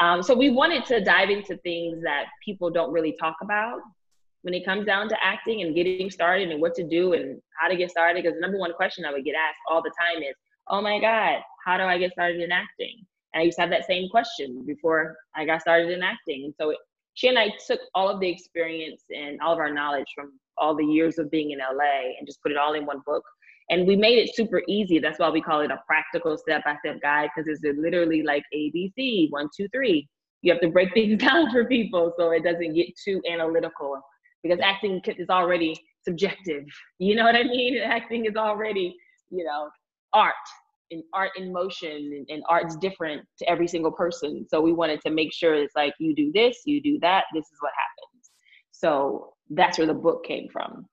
[0.00, 3.78] Um, so we wanted to dive into things that people don't really talk about
[4.42, 7.68] when it comes down to acting and getting started and what to do and how
[7.68, 8.22] to get started.
[8.22, 10.34] Because the number one question I would get asked all the time is,
[10.68, 13.70] "Oh my God, how do I get started in acting?" And I used to have
[13.70, 16.44] that same question before I got started in acting.
[16.44, 16.78] And so it,
[17.16, 20.76] she and I took all of the experience and all of our knowledge from all
[20.76, 23.24] the years of being in LA and just put it all in one book.
[23.70, 24.98] And we made it super easy.
[24.98, 28.42] That's why we call it a practical step by step guide because it's literally like
[28.54, 30.06] ABC, one, two, three.
[30.42, 33.98] You have to break things down for people so it doesn't get too analytical
[34.42, 36.64] because acting is already subjective.
[36.98, 37.78] You know what I mean?
[37.82, 38.94] Acting is already,
[39.30, 39.68] you know,
[40.12, 40.34] art
[40.90, 44.46] and art in motion and, and, art's different to every single person.
[44.48, 47.44] So we wanted to make sure it's like you do this, you do that, this
[47.44, 48.30] is what happens.
[48.72, 50.86] So that's where the book came from.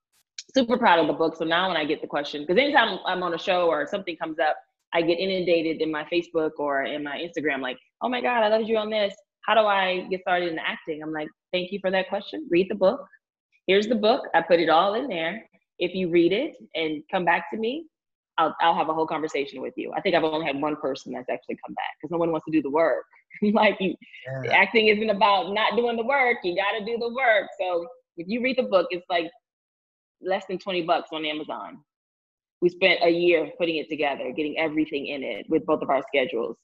[0.56, 1.36] Super proud of the book.
[1.38, 4.16] So now when I get the question, because anytime I'm on a show or something
[4.18, 4.56] comes up,
[4.94, 8.50] I get inundated in my Facebook or in my Instagram, like, oh my God, I
[8.50, 9.14] loved you on this.
[9.46, 11.02] How do I get started in acting?
[11.04, 12.48] I'm like, thank you for that question.
[12.50, 13.06] Read the book.
[13.68, 14.22] Here's the book.
[14.34, 15.44] I put it all in there.
[15.80, 17.88] If you read it and come back to me,
[18.38, 19.92] I'll, I'll have a whole conversation with you.
[19.96, 22.46] I think I've only had one person that's actually come back because no one wants
[22.46, 23.06] to do the work.
[23.54, 23.96] like you,
[24.44, 24.54] yeah.
[24.54, 26.38] acting isn't about not doing the work.
[26.44, 27.48] You got to do the work.
[27.60, 29.30] So if you read the book, it's like
[30.22, 31.80] less than 20 bucks on Amazon.
[32.62, 36.02] We spent a year putting it together, getting everything in it with both of our
[36.08, 36.58] schedules.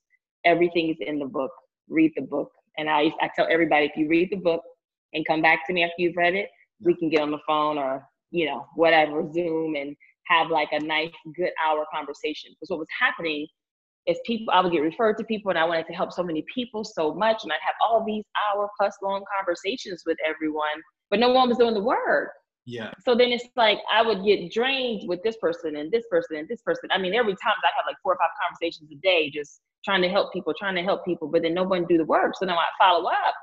[0.45, 1.51] Everything is in the book.
[1.89, 2.51] Read the book.
[2.77, 4.61] And I, I tell everybody if you read the book
[5.13, 6.49] and come back to me after you've read it,
[6.81, 9.95] we can get on the phone or, you know, whatever, Zoom and
[10.29, 12.51] have like a nice, good hour conversation.
[12.51, 13.47] Because what was happening
[14.07, 16.43] is people, I would get referred to people and I wanted to help so many
[16.53, 17.43] people so much.
[17.43, 21.57] And I'd have all these hour plus long conversations with everyone, but no one was
[21.57, 22.29] doing the work.
[22.65, 22.91] Yeah.
[23.03, 26.47] So then it's like I would get drained with this person and this person and
[26.47, 26.89] this person.
[26.91, 30.01] I mean, every time I have like four or five conversations a day, just trying
[30.03, 32.33] to help people, trying to help people, but then no one do the work.
[32.37, 33.33] So then I follow up.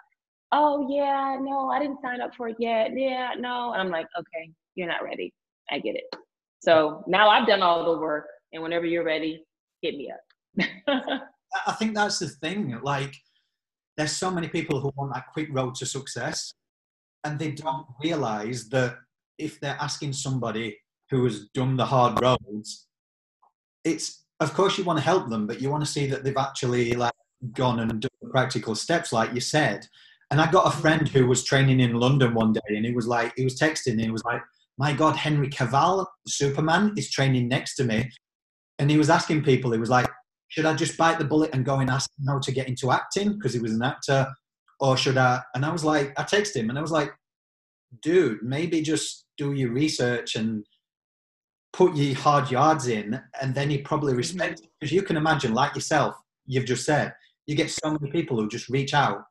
[0.53, 2.91] Oh yeah, no, I didn't sign up for it yet.
[2.95, 3.73] Yeah, no.
[3.73, 5.33] And I'm like, okay, you're not ready.
[5.71, 6.05] I get it.
[6.61, 9.45] So now I've done all the work, and whenever you're ready,
[9.83, 10.67] hit me up.
[11.67, 12.79] I think that's the thing.
[12.83, 13.15] Like,
[13.97, 16.53] there's so many people who want that quick road to success,
[17.25, 18.97] and they don't realize that
[19.39, 20.79] if they're asking somebody
[21.11, 22.87] who has done the hard roads,
[23.85, 26.37] it's of course you want to help them, but you want to see that they've
[26.37, 27.13] actually like
[27.53, 29.87] gone and done the practical steps, like you said.
[30.31, 33.07] And I got a friend who was training in London one day, and he was
[33.07, 34.43] like, he was texting, and he was like,
[34.79, 38.11] my God, Henry Cavill, Superman, is training next to me.
[38.79, 40.09] And he was asking people, he was like,
[40.49, 42.91] should I just bite the bullet and go and ask him how to get into
[42.91, 44.27] acting because he was an actor?
[44.81, 45.41] Or should I?
[45.55, 47.11] And I was like, I texted him and I was like,
[48.03, 50.65] dude, maybe just do your research and
[51.77, 54.19] put your hard yards in and then he probably mm-hmm.
[54.19, 56.15] respect because you can imagine like yourself
[56.47, 57.13] you've just said
[57.47, 59.23] you get so many people who just reach out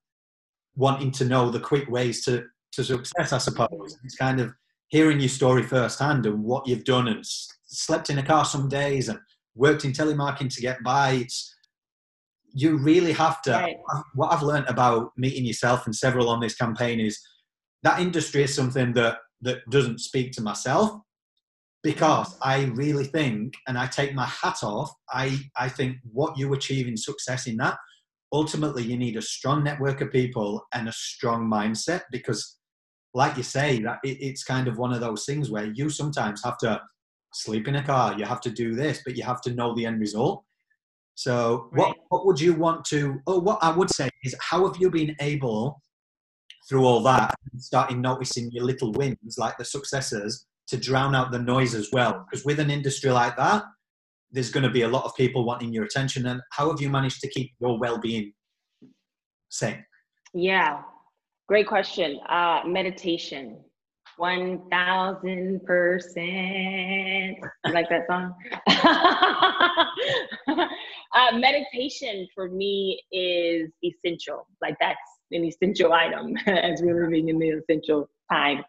[0.76, 4.54] wanting to know the quick ways to to success i suppose it's kind of
[4.90, 7.24] hearing your story firsthand and what you've done and
[7.66, 9.20] slept in a car some days and
[9.56, 11.12] worked in telemarketing to get by.
[11.12, 11.54] It's,
[12.54, 13.52] you really have to.
[13.52, 13.78] Right.
[14.14, 17.20] What I've learned about meeting yourself and several on this campaign is
[17.84, 20.92] that industry is something that that doesn't speak to myself
[21.84, 22.38] because mm.
[22.42, 24.92] I really think, and I take my hat off.
[25.10, 27.78] I I think what you achieve in success in that
[28.36, 32.58] ultimately you need a strong network of people and a strong mindset because
[33.16, 36.44] like you say, that it, it's kind of one of those things where you sometimes
[36.44, 36.82] have to
[37.34, 39.86] sleep in a car, you have to do this, but you have to know the
[39.86, 40.44] end result.
[41.16, 41.88] So, right.
[41.88, 43.22] what what would you want to?
[43.26, 45.82] Oh, what I would say is, how have you been able,
[46.68, 51.40] through all that, starting noticing your little wins, like the successes, to drown out the
[51.40, 52.26] noise as well?
[52.30, 53.64] Because with an industry like that,
[54.30, 56.26] there's going to be a lot of people wanting your attention.
[56.26, 58.34] And how have you managed to keep your well-being
[59.48, 59.86] sane?
[60.34, 60.82] Yeah,
[61.48, 62.20] great question.
[62.30, 63.64] Uh, meditation.
[64.18, 66.26] 1000 percent.
[67.66, 68.34] You like that song?
[70.48, 74.48] uh, meditation for me is essential.
[74.62, 74.98] Like that's
[75.32, 78.64] an essential item as we're living in the essential time.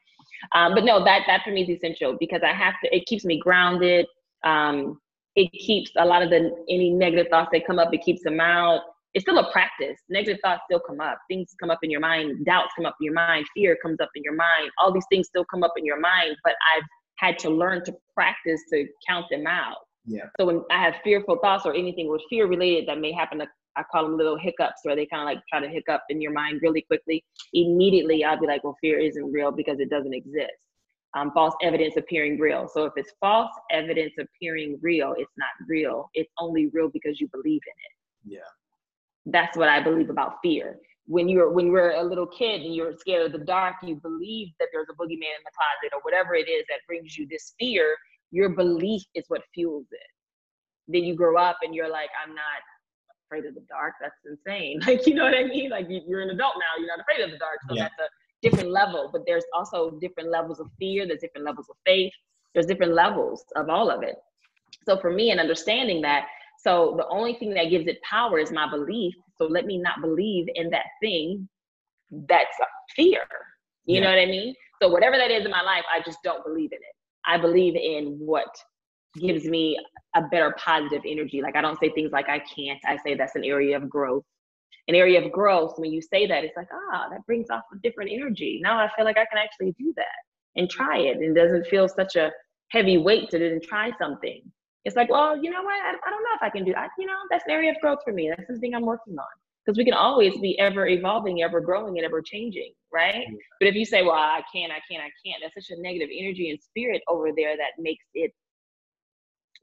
[0.54, 2.94] Um, but no, that that for me is essential because I have to.
[2.94, 4.06] It keeps me grounded.
[4.44, 5.00] Um,
[5.36, 7.92] it keeps a lot of the any negative thoughts that come up.
[7.92, 8.80] It keeps them out
[9.16, 9.98] it's still a practice.
[10.10, 11.16] Negative thoughts still come up.
[11.26, 12.44] Things come up in your mind.
[12.44, 13.46] Doubts come up in your mind.
[13.54, 14.70] Fear comes up in your mind.
[14.78, 16.84] All these things still come up in your mind, but I've
[17.16, 19.78] had to learn to practice to count them out.
[20.04, 20.24] Yeah.
[20.38, 23.82] So when I have fearful thoughts or anything with fear related that may happen, I
[23.90, 26.60] call them little hiccups where they kind of like try to hiccup in your mind
[26.60, 27.24] really quickly.
[27.54, 30.60] Immediately, I'll be like, well, fear isn't real because it doesn't exist.
[31.16, 32.68] Um, false evidence appearing real.
[32.68, 36.10] So if it's false evidence appearing real, it's not real.
[36.12, 38.36] It's only real because you believe in it.
[38.38, 38.48] Yeah
[39.26, 40.78] that's what I believe about fear.
[41.06, 44.48] When you're when you're a little kid and you're scared of the dark, you believe
[44.58, 47.54] that there's a boogeyman in the closet or whatever it is that brings you this
[47.58, 47.96] fear.
[48.32, 50.00] Your belief is what fuels it.
[50.88, 52.62] Then you grow up and you're like, I'm not
[53.26, 53.94] afraid of the dark.
[54.00, 54.80] That's insane.
[54.86, 55.70] Like you know what I mean?
[55.70, 56.78] Like you're an adult now.
[56.78, 57.58] You're not afraid of the dark.
[57.68, 57.84] So yeah.
[57.84, 59.10] that's a different level.
[59.12, 61.06] But there's also different levels of fear.
[61.06, 62.12] There's different levels of faith.
[62.52, 64.16] There's different levels of all of it.
[64.84, 66.26] So for me, and understanding that
[66.66, 69.14] so the only thing that gives it power is my belief.
[69.38, 71.48] So let me not believe in that thing
[72.28, 72.56] that's
[72.94, 73.20] fear.
[73.84, 74.00] You yeah.
[74.00, 74.54] know what I mean?
[74.82, 76.94] So whatever that is in my life, I just don't believe in it.
[77.24, 78.48] I believe in what
[79.14, 79.78] gives me
[80.16, 81.40] a better positive energy.
[81.40, 82.80] Like I don't say things like I can't.
[82.84, 84.24] I say that's an area of growth.
[84.88, 87.78] An area of growth, when you say that, it's like, ah, that brings off a
[87.82, 88.60] different energy.
[88.62, 91.16] Now I feel like I can actually do that and try it.
[91.16, 92.30] And it doesn't feel such a
[92.70, 94.42] heavy weight to then try something
[94.86, 95.74] it's like, well, you know what?
[95.74, 96.90] I, I don't know if I can do that.
[96.96, 98.28] You know, that's an area of growth for me.
[98.30, 99.26] That's something I'm working on
[99.64, 103.24] because we can always be ever evolving, ever growing, and ever changing, right?
[103.28, 103.36] Yeah.
[103.58, 106.08] But if you say, well, I can't, I can't, I can't, that's such a negative
[106.16, 108.32] energy and spirit over there that makes it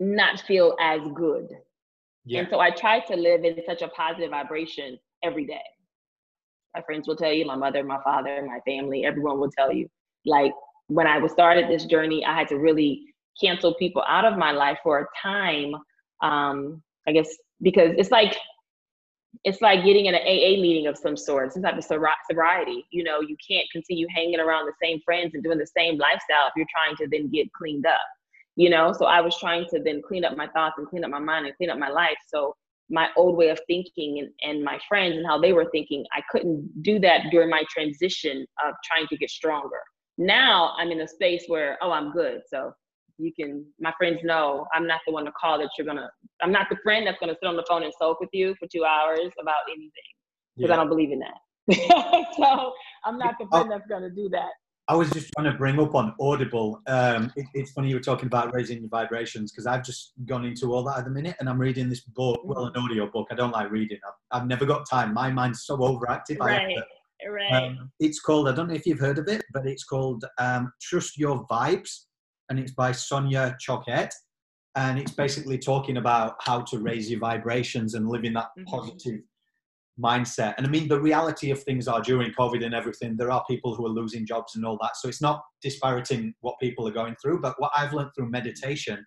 [0.01, 1.47] not feel as good.
[2.25, 2.41] Yeah.
[2.41, 5.63] And so I try to live in such a positive vibration every day.
[6.75, 9.87] My friends will tell you, my mother, my father, my family, everyone will tell you.
[10.25, 10.51] Like
[10.87, 13.05] when I was started this journey, I had to really
[13.41, 15.73] cancel people out of my life for a time.
[16.21, 17.29] Um, I guess
[17.61, 18.37] because it's like
[19.43, 22.85] it's like getting in an AA meeting of some sort, some type of sobriety.
[22.91, 26.47] You know, you can't continue hanging around the same friends and doing the same lifestyle
[26.47, 27.99] if you're trying to then get cleaned up.
[28.55, 31.09] You know, so I was trying to then clean up my thoughts and clean up
[31.09, 32.17] my mind and clean up my life.
[32.27, 32.55] So
[32.89, 36.21] my old way of thinking and, and my friends and how they were thinking, I
[36.29, 39.81] couldn't do that during my transition of trying to get stronger.
[40.19, 42.41] Now I'm in a space where, oh, I'm good.
[42.47, 42.71] So
[43.17, 46.09] you can my friends know i'm not the one to call that you're gonna
[46.41, 48.67] i'm not the friend that's gonna sit on the phone and sulk with you for
[48.73, 49.91] two hours about anything
[50.55, 50.73] because yeah.
[50.73, 51.37] i don't believe in that
[52.37, 52.73] so
[53.05, 54.51] i'm not the friend that's gonna do that
[54.89, 56.81] I was just trying to bring up on Audible.
[56.87, 60.43] Um, it, it's funny you were talking about raising your vibrations because I've just gone
[60.43, 63.27] into all that at the minute, and I'm reading this book, well, an audio book.
[63.31, 63.99] I don't like reading.
[64.05, 65.13] I've, I've never got time.
[65.13, 66.39] My mind's so overactive.
[66.39, 66.75] Right,
[67.29, 67.53] right.
[67.53, 68.49] Um, it's called.
[68.49, 72.07] I don't know if you've heard of it, but it's called um, "Trust Your Vibes."
[72.53, 74.13] And it's by Sonia Choquette.
[74.75, 78.65] And it's basically talking about how to raise your vibrations and live in that mm-hmm.
[78.65, 79.21] positive
[79.99, 80.53] mindset.
[80.57, 83.75] And I mean, the reality of things are during COVID and everything, there are people
[83.75, 84.97] who are losing jobs and all that.
[84.97, 87.41] So it's not disparaging what people are going through.
[87.41, 89.03] But what I've learned through meditation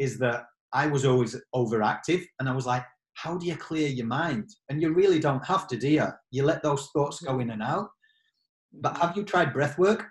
[0.00, 2.84] is that I was always overactive and I was like,
[3.14, 4.48] how do you clear your mind?
[4.68, 6.06] And you really don't have to, do you?
[6.32, 7.88] You let those thoughts go in and out.
[8.72, 10.06] But have you tried breath work?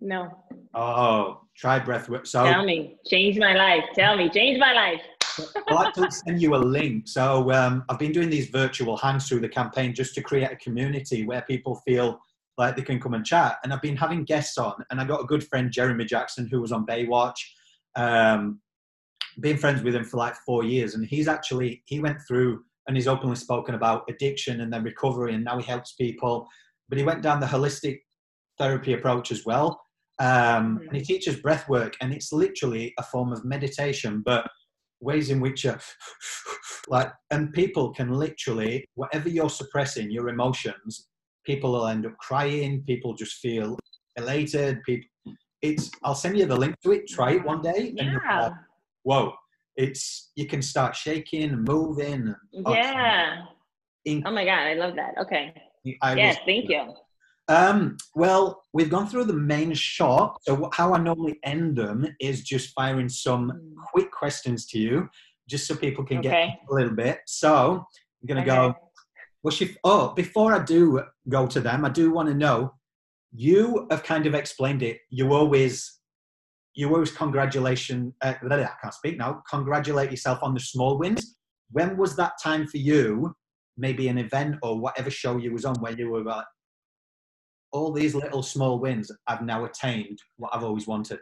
[0.00, 0.30] No.
[0.74, 2.26] Oh, try breath work.
[2.26, 3.84] So tell me, change my life.
[3.94, 5.00] Tell me, change my life.
[5.68, 7.08] I'd like to send you a link.
[7.08, 10.56] So um, I've been doing these virtual hangs through the campaign just to create a
[10.56, 12.20] community where people feel
[12.58, 13.58] like they can come and chat.
[13.64, 16.60] And I've been having guests on, and I got a good friend Jeremy Jackson who
[16.60, 17.38] was on Baywatch.
[17.96, 18.60] Um,
[19.40, 22.96] been friends with him for like four years, and he's actually he went through and
[22.96, 26.46] he's openly spoken about addiction and then recovery, and now he helps people.
[26.88, 28.00] But he went down the holistic
[28.60, 29.80] therapy approach as well.
[30.20, 30.88] Um, mm-hmm.
[30.88, 34.46] And he teaches breath work, and it's literally a form of meditation, but
[35.00, 35.66] ways in which,
[36.88, 41.08] like, and people can literally, whatever you're suppressing, your emotions,
[41.46, 42.84] people will end up crying.
[42.86, 43.78] People just feel
[44.16, 44.82] elated.
[44.84, 45.08] People,
[45.62, 45.90] it's.
[46.04, 47.08] I'll send you the link to it.
[47.08, 48.52] Try it one day, and you'll like,
[49.04, 49.32] whoa!
[49.76, 52.34] It's you can start shaking and moving.
[52.66, 53.44] oh, Yeah.
[54.04, 55.14] in- Oh my God, I love that.
[55.22, 55.54] Okay.
[56.02, 56.94] I yes, was- thank you.
[57.50, 60.38] Um, well, we've gone through the main shot.
[60.42, 63.74] So how I normally end them is just firing some Mm.
[63.90, 65.08] quick questions to you,
[65.48, 66.32] just so people can get
[66.70, 67.18] a little bit.
[67.26, 67.84] So
[68.22, 68.50] I'm gonna Okay.
[68.50, 68.74] go.
[69.42, 69.70] What's your?
[69.82, 72.74] Oh, before I do go to them, I do want to know.
[73.32, 75.00] You have kind of explained it.
[75.08, 76.00] You always,
[76.74, 78.14] you always congratulation.
[78.20, 79.42] Uh, I can't speak now.
[79.50, 81.36] Congratulate yourself on the small wins.
[81.72, 83.34] When was that time for you?
[83.76, 86.44] Maybe an event or whatever show you was on where you were like,
[87.72, 91.20] all these little small wins, I've now attained what I've always wanted.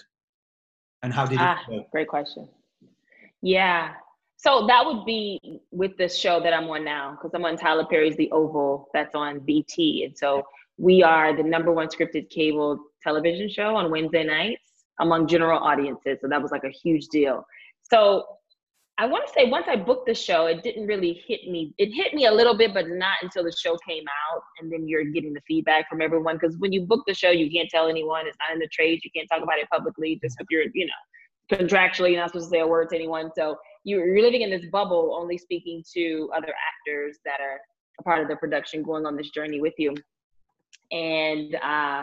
[1.02, 1.84] And how did it Ah, go?
[1.92, 2.48] great question.
[3.42, 3.94] Yeah.
[4.36, 7.84] So that would be with the show that I'm on now, because I'm on Tyler
[7.86, 9.76] Perry's The Oval that's on BET.
[9.76, 10.44] And so
[10.76, 14.62] we are the number one scripted cable television show on Wednesday nights
[15.00, 16.18] among general audiences.
[16.20, 17.44] So that was like a huge deal.
[17.82, 18.24] So
[19.00, 21.72] I want to say once I booked the show, it didn't really hit me.
[21.78, 24.42] It hit me a little bit, but not until the show came out.
[24.60, 26.36] And then you're getting the feedback from everyone.
[26.36, 28.26] Because when you book the show, you can't tell anyone.
[28.26, 29.04] It's not in the trades.
[29.04, 30.18] You can't talk about it publicly.
[30.20, 33.30] Just with your, you know, contractually, you're not supposed to say a word to anyone.
[33.36, 37.60] So you're you're living in this bubble, only speaking to other actors that are
[38.00, 39.94] a part of the production, going on this journey with you.
[40.90, 42.02] And uh,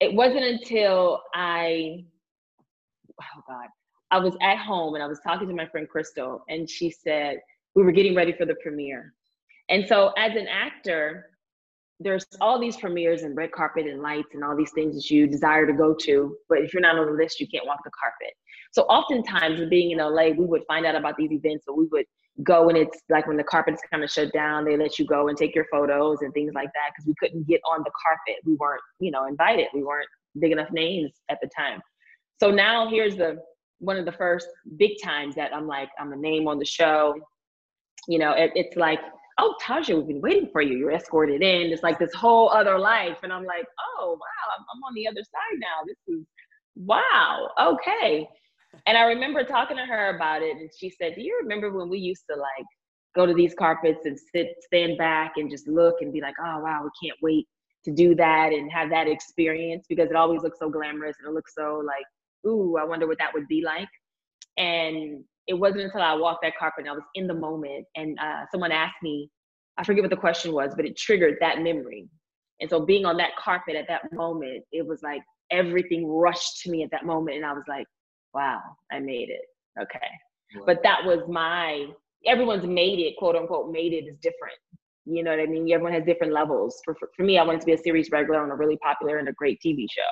[0.00, 2.04] it wasn't until I,
[3.20, 3.66] oh God,
[4.10, 7.38] I was at home and I was talking to my friend Crystal, and she said
[7.74, 9.14] we were getting ready for the premiere.
[9.68, 11.26] And so, as an actor,
[12.00, 15.26] there's all these premieres and red carpet and lights and all these things that you
[15.26, 17.90] desire to go to, but if you're not on the list, you can't walk the
[17.90, 18.34] carpet.
[18.72, 22.06] So oftentimes, being in LA, we would find out about these events, or we would
[22.42, 25.28] go and it's like when the carpet's kind of shut down, they let you go
[25.28, 28.40] and take your photos and things like that because we couldn't get on the carpet.
[28.44, 29.66] We weren't, you know, invited.
[29.74, 31.80] We weren't big enough names at the time.
[32.40, 33.38] So now here's the
[33.80, 37.14] one of the first big times that I'm like, I'm a name on the show.
[38.06, 39.00] You know, it, it's like,
[39.38, 40.76] oh, Taja, we've been waiting for you.
[40.76, 41.72] You're escorted in.
[41.72, 43.18] It's like this whole other life.
[43.22, 43.66] And I'm like,
[43.98, 45.84] oh, wow, I'm, I'm on the other side now.
[45.86, 46.24] This is,
[46.76, 48.28] wow, okay.
[48.86, 50.56] And I remember talking to her about it.
[50.56, 52.66] And she said, do you remember when we used to like
[53.14, 56.60] go to these carpets and sit, stand back and just look and be like, oh,
[56.60, 57.46] wow, we can't wait
[57.84, 61.34] to do that and have that experience because it always looks so glamorous and it
[61.34, 62.04] looks so like,
[62.46, 63.88] ooh, I wonder what that would be like.
[64.56, 68.18] And it wasn't until I walked that carpet and I was in the moment and
[68.20, 69.30] uh, someone asked me,
[69.78, 72.08] I forget what the question was, but it triggered that memory.
[72.60, 76.70] And so being on that carpet at that moment, it was like everything rushed to
[76.70, 77.36] me at that moment.
[77.36, 77.86] And I was like,
[78.34, 79.42] wow, I made it.
[79.80, 79.98] Okay.
[80.56, 80.64] Wow.
[80.66, 81.86] But that was my,
[82.26, 84.58] everyone's made it, quote unquote, made it is different.
[85.06, 85.70] You know what I mean?
[85.72, 86.80] Everyone has different levels.
[86.84, 89.18] For, for, for me, I wanted to be a series regular on a really popular
[89.18, 90.02] and a great TV show.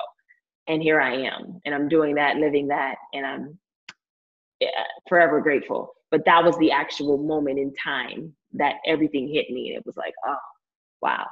[0.67, 1.61] And here I am.
[1.65, 2.95] And I'm doing that, living that.
[3.13, 3.57] And I'm
[4.59, 4.69] yeah,
[5.07, 5.93] forever grateful.
[6.11, 9.69] But that was the actual moment in time that everything hit me.
[9.69, 10.35] And it was like, oh,
[11.01, 11.25] wow.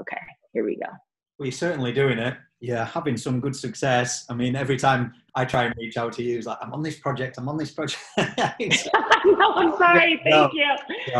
[0.00, 0.16] Okay,
[0.52, 0.90] here we go.
[1.38, 2.36] Well, you're certainly doing it.
[2.60, 4.24] Yeah, having some good success.
[4.30, 6.82] I mean, every time I try and reach out to you, it's like, I'm on
[6.82, 8.00] this project, I'm on this project.
[9.24, 10.20] No, I'm sorry.
[10.24, 10.48] No.
[10.48, 10.64] Thank you.
[11.06, 11.12] it-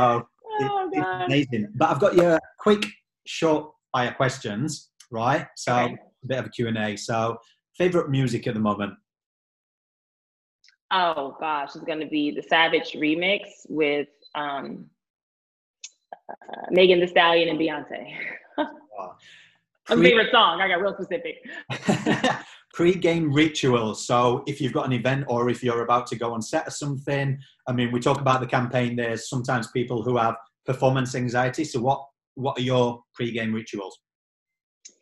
[0.60, 1.22] Oh, God.
[1.24, 1.68] amazing.
[1.74, 2.84] But I've got your quick,
[3.26, 5.46] short fire questions, right?
[5.56, 5.94] So, Okay.
[6.24, 6.96] a bit of a Q&A.
[6.96, 7.38] So,
[7.76, 8.94] favorite music at the moment?
[10.92, 14.86] Oh gosh, it's gonna be the Savage remix with um,
[16.28, 18.14] uh, Megan Thee Stallion and Beyonce.
[18.58, 19.16] Wow.
[19.88, 20.60] My favorite song.
[20.60, 21.36] I got real specific.
[22.72, 24.06] pre-game rituals.
[24.06, 26.70] So if you've got an event or if you're about to go on set or
[26.70, 28.96] something, I mean, we talk about the campaign.
[28.96, 31.64] There's sometimes people who have performance anxiety.
[31.64, 32.04] So what
[32.34, 33.98] what are your pre-game rituals?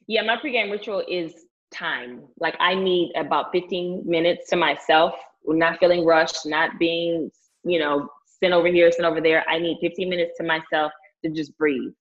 [0.08, 1.32] Yeah, my pre-game ritual is
[1.72, 2.22] time.
[2.38, 5.14] Like I need about 15 minutes to myself,
[5.46, 7.30] not feeling rushed, not being,
[7.64, 8.08] you know,
[8.42, 9.44] sent over here, sent over there.
[9.48, 10.92] I need 15 minutes to myself
[11.24, 11.92] to just breathe.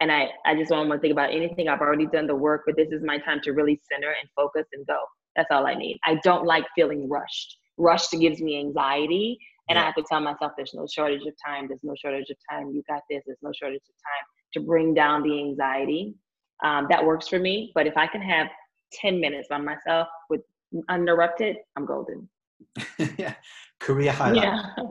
[0.00, 1.68] And I, I just don't want to think about anything.
[1.68, 4.66] I've already done the work, but this is my time to really center and focus
[4.72, 4.98] and go.
[5.36, 5.98] That's all I need.
[6.04, 7.56] I don't like feeling rushed.
[7.78, 9.38] Rushed gives me anxiety.
[9.68, 11.68] And I have to tell myself there's no shortage of time.
[11.68, 12.72] There's no shortage of time.
[12.74, 13.22] You got this.
[13.24, 16.14] There's no shortage of time to bring down the anxiety.
[16.64, 17.72] Um, that works for me.
[17.74, 18.48] But if I can have
[19.00, 20.42] 10 minutes by myself with
[20.88, 22.28] uninterrupted, I'm golden.
[23.18, 23.34] yeah.
[23.80, 24.42] Career highlight.
[24.42, 24.62] Yeah.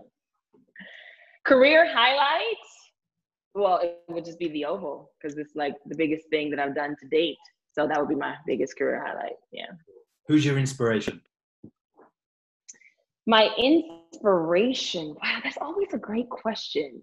[1.45, 2.69] Career highlights?
[3.53, 6.75] Well, it would just be the Oval because it's like the biggest thing that I've
[6.75, 7.37] done to date.
[7.73, 9.35] So that would be my biggest career highlight.
[9.51, 9.67] Yeah.
[10.27, 11.21] Who's your inspiration?
[13.25, 15.15] My inspiration.
[15.21, 17.01] Wow, that's always a great question.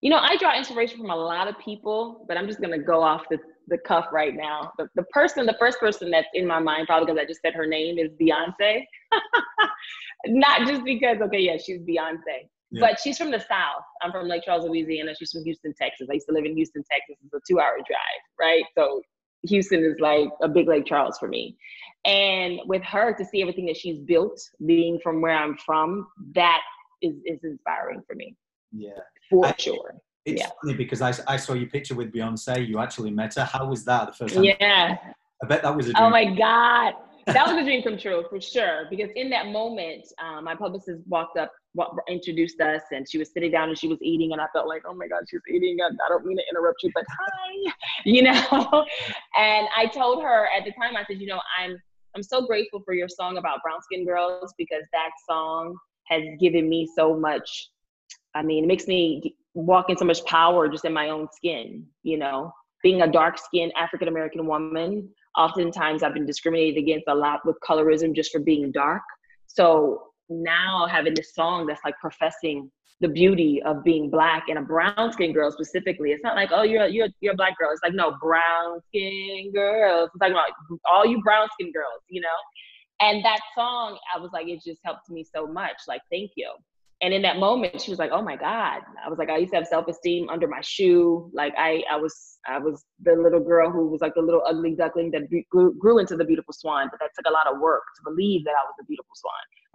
[0.00, 3.02] You know, I draw inspiration from a lot of people, but I'm just gonna go
[3.02, 3.38] off the,
[3.68, 4.72] the cuff right now.
[4.78, 7.54] The, the person, the first person that's in my mind, probably because I just said
[7.54, 8.84] her name, is Beyonce.
[10.26, 12.48] Not just because, okay, yeah, she's Beyonce.
[12.70, 12.80] Yeah.
[12.80, 13.82] But she's from the South.
[14.02, 15.14] I'm from Lake Charles, Louisiana.
[15.18, 16.08] She's from Houston, Texas.
[16.10, 17.16] I used to live in Houston, Texas.
[17.22, 18.64] It's a two hour drive, right?
[18.76, 19.02] So
[19.44, 21.56] Houston is like a big Lake Charles for me.
[22.04, 26.60] And with her to see everything that she's built, being from where I'm from, that
[27.02, 28.34] is, is inspiring for me.
[28.72, 28.90] Yeah.
[29.30, 29.94] For I, sure.
[30.24, 30.50] It's yeah.
[30.62, 32.66] funny because I, I saw your picture with Beyonce.
[32.66, 33.44] You actually met her.
[33.44, 34.44] How was that the first time?
[34.44, 34.96] Yeah.
[35.42, 36.06] I bet that was a oh dream.
[36.06, 36.94] Oh my God.
[37.26, 38.86] That was a dream come true for sure.
[38.90, 41.52] Because in that moment, um, my publicist walked up,
[42.08, 44.32] introduced us, and she was sitting down and she was eating.
[44.32, 45.78] And I felt like, oh my God, she's eating.
[45.82, 47.72] I don't mean to interrupt you, but hi,
[48.04, 48.84] you know?
[49.36, 51.76] and I told her at the time, I said, you know, I'm,
[52.14, 55.76] I'm so grateful for your song about brown skin girls because that song
[56.08, 57.70] has given me so much.
[58.34, 61.86] I mean, it makes me walk in so much power just in my own skin,
[62.02, 65.08] you know, being a dark skinned African American woman.
[65.36, 69.02] Oftentimes I've been discriminated against a lot with colorism just for being dark.
[69.46, 74.62] So now having this song that's like professing the beauty of being black and a
[74.62, 76.12] brown skinned girl specifically.
[76.12, 77.70] It's not like, oh, you're a, you're you're a black girl.
[77.72, 80.08] It's like, no, brown skin girls.
[80.14, 80.46] It's about
[80.90, 82.28] all you brown skin girls, you know?
[83.00, 85.74] And that song, I was like, it just helped me so much.
[85.88, 86.52] Like, thank you
[87.02, 88.80] and in that moment she was like oh my god.
[89.04, 91.30] I was like i used to have self-esteem under my shoe.
[91.34, 94.74] Like i i was i was the little girl who was like the little ugly
[94.74, 97.82] duckling that grew, grew into the beautiful swan but that took a lot of work
[97.96, 99.32] to believe that i was the beautiful swan.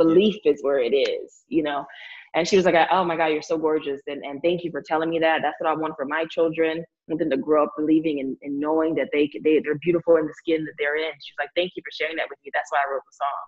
[0.07, 1.85] Belief is where it is you know?
[2.33, 4.81] And she was like oh my god you're so gorgeous and, and thank you for
[4.81, 5.41] telling me that.
[5.41, 8.35] That's what i want for my children I want them to grow up believing and,
[8.41, 11.11] and knowing that they, they they're beautiful in the skin that they're in.
[11.23, 12.51] She was like thank you for sharing that with me.
[12.53, 13.43] That's why i wrote the song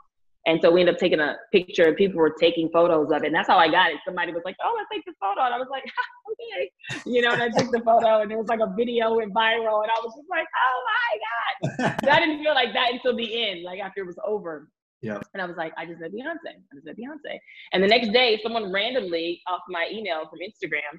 [0.50, 3.28] and so we ended up taking a picture and people were taking photos of it.
[3.28, 3.98] And that's how I got it.
[4.04, 5.42] Somebody was like, oh, let's take this photo.
[5.46, 5.84] And I was like,
[6.32, 6.72] okay.
[7.06, 9.84] You know, and I took the photo and it was like a video went viral.
[9.84, 11.98] And I was just like, oh my God.
[12.04, 14.70] so I didn't feel like that until the end, like after it was over.
[15.04, 15.20] Yeah.
[15.36, 16.50] And I was like, I just met Beyonce.
[16.50, 17.38] I just met Beyonce.
[17.74, 20.98] And the next day, someone randomly off my email from Instagram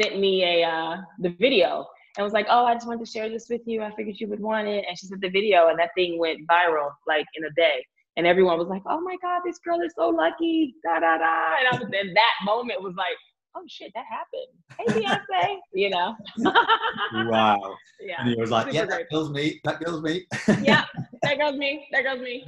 [0.00, 3.28] sent me a uh, the video and was like, oh, I just wanted to share
[3.28, 3.82] this with you.
[3.82, 4.84] I figured you would want it.
[4.88, 7.84] And she sent the video and that thing went viral like in a day
[8.16, 11.56] and everyone was like, "Oh my God, this girl is so lucky!" Da da da.
[11.58, 13.16] And I was in that moment was like,
[13.56, 16.14] "Oh shit, that happened." Hey Beyonce, you know.
[17.30, 17.74] wow.
[18.00, 18.16] Yeah.
[18.20, 19.60] And he was like, "Yeah, that girl's me.
[19.64, 20.26] That girl's me."
[20.62, 20.84] yeah,
[21.22, 21.86] that girl's me.
[21.92, 22.46] That girl's me.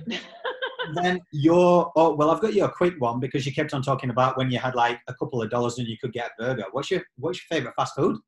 [0.95, 4.11] then your oh well, I've got you a quick one because you kept on talking
[4.11, 6.65] about when you had like a couple of dollars and you could get a burger.
[6.73, 8.19] What's your What's your favorite fast food?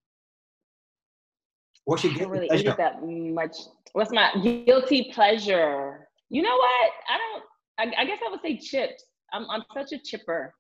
[1.84, 2.70] What's your I don't really pleasure?
[2.70, 3.57] eat that much.
[3.93, 6.06] What's my guilty pleasure?
[6.31, 6.91] You know what?
[7.09, 7.45] I don't.
[7.79, 9.05] I, I guess I would say chips.
[9.33, 10.55] I'm I'm such a chipper.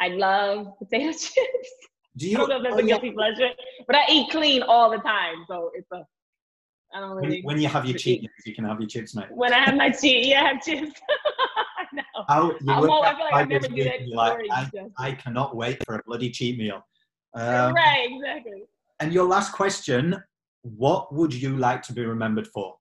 [0.00, 1.70] I love potato chips.
[2.16, 3.50] Do you, I don't know if that's a guilty pleasure,
[3.86, 6.04] but I eat clean all the time, so it's a.
[6.92, 7.42] I don't really.
[7.42, 9.26] When, when you have your cheat, you can have your chips, mate.
[9.30, 11.00] When I have my cheat, yeah, I have chips.
[11.92, 12.02] no.
[12.28, 14.08] How, you I, won't, I feel like I never do that.
[14.08, 16.84] Like, I, I, cannot wait for a bloody cheat meal.
[17.34, 18.64] Um, right, exactly.
[18.98, 20.20] And your last question:
[20.62, 22.74] What would you like to be remembered for?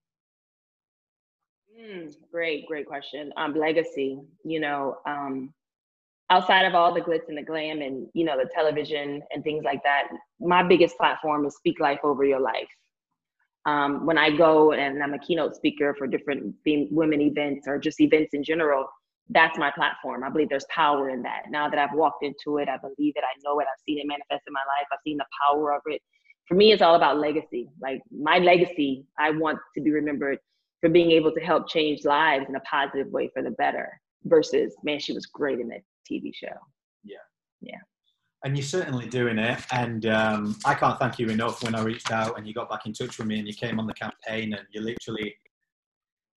[1.89, 3.31] Mm, great, great question.
[3.37, 5.53] Um, legacy, you know, um,
[6.29, 9.63] outside of all the glitz and the glam and, you know, the television and things
[9.63, 10.09] like that,
[10.39, 12.67] my biggest platform is speak life over your life.
[13.65, 17.99] Um, when I go and I'm a keynote speaker for different women events or just
[18.01, 18.85] events in general,
[19.29, 20.23] that's my platform.
[20.23, 21.43] I believe there's power in that.
[21.49, 24.07] Now that I've walked into it, I believe it, I know it, I've seen it
[24.07, 26.01] manifest in my life, I've seen the power of it.
[26.47, 27.69] For me, it's all about legacy.
[27.79, 30.39] Like my legacy, I want to be remembered
[30.81, 33.89] for being able to help change lives in a positive way for the better
[34.25, 36.47] versus man she was great in that tv show.
[37.03, 37.17] Yeah.
[37.61, 37.77] Yeah.
[38.43, 39.59] And you're certainly doing it.
[39.71, 42.85] And um, i can't thank you enough when i reached out and you got back
[42.85, 45.35] in touch with me and you came on the campaign and you literally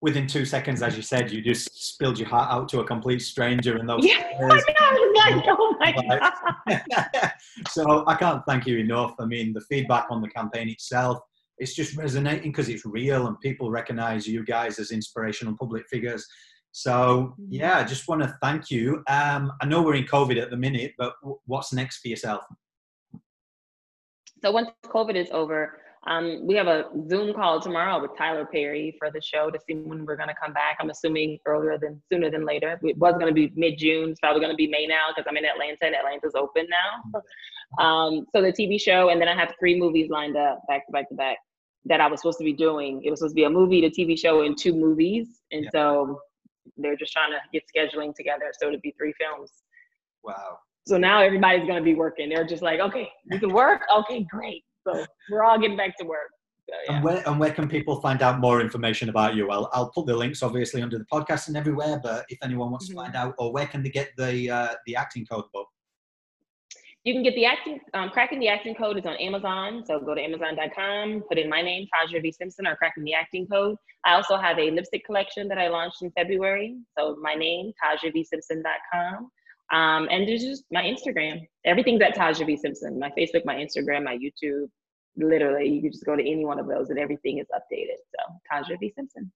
[0.00, 3.20] within two seconds as you said you just spilled your heart out to a complete
[3.20, 5.92] stranger and those yeah, I know, oh my
[6.68, 7.30] God.
[7.68, 9.14] so i can't thank you enough.
[9.20, 11.20] I mean the feedback on the campaign itself
[11.58, 16.26] it's just resonating because it's real and people recognize you guys as inspirational public figures.
[16.72, 17.44] So mm-hmm.
[17.50, 19.02] yeah, I just want to thank you.
[19.08, 22.42] Um, I know we're in COVID at the minute, but w- what's next for yourself?
[24.42, 28.96] So once COVID is over, um, we have a Zoom call tomorrow with Tyler Perry
[28.98, 30.78] for the show to see when we're going to come back.
[30.80, 32.78] I'm assuming earlier than sooner than later.
[32.82, 34.10] It was going to be mid June.
[34.10, 37.20] It's probably going to be May now because I'm in Atlanta and Atlanta's open now.
[37.82, 40.92] Um, so the TV show, and then I have three movies lined up back to
[40.92, 41.38] back to back
[41.84, 43.02] that I was supposed to be doing.
[43.04, 45.40] It was supposed to be a movie, the TV show, and two movies.
[45.52, 45.70] And yeah.
[45.72, 46.20] so
[46.76, 49.50] they're just trying to get scheduling together so it'd be three films.
[50.22, 50.58] Wow.
[50.86, 52.28] So now everybody's going to be working.
[52.28, 53.82] They're just like, okay, you can work.
[53.98, 54.64] Okay, great.
[54.86, 56.30] So we're all getting back to work.
[56.68, 56.96] So, yeah.
[56.96, 59.50] And where and where can people find out more information about you?
[59.50, 62.00] I'll I'll put the links obviously under the podcast and everywhere.
[62.02, 62.98] But if anyone wants mm-hmm.
[62.98, 65.68] to find out, or where can they get the uh, the acting code book?
[67.04, 69.82] You can get the acting, um, Cracking the Acting Code is on Amazon.
[69.84, 72.30] So go to Amazon.com, put in my name, Taja V.
[72.30, 73.76] Simpson, or Cracking the Acting Code.
[74.04, 76.76] I also have a lipstick collection that I launched in February.
[76.96, 79.30] So my name, TajaVSimpson.com.
[79.72, 81.46] Um, and there's just my Instagram.
[81.64, 82.56] Everything's at Taja V.
[82.56, 82.98] Simpson.
[82.98, 84.66] My Facebook, my Instagram, my YouTube.
[85.16, 87.96] Literally, you can just go to any one of those and everything is updated.
[88.14, 88.92] So Taja V.
[88.94, 89.32] Simpson.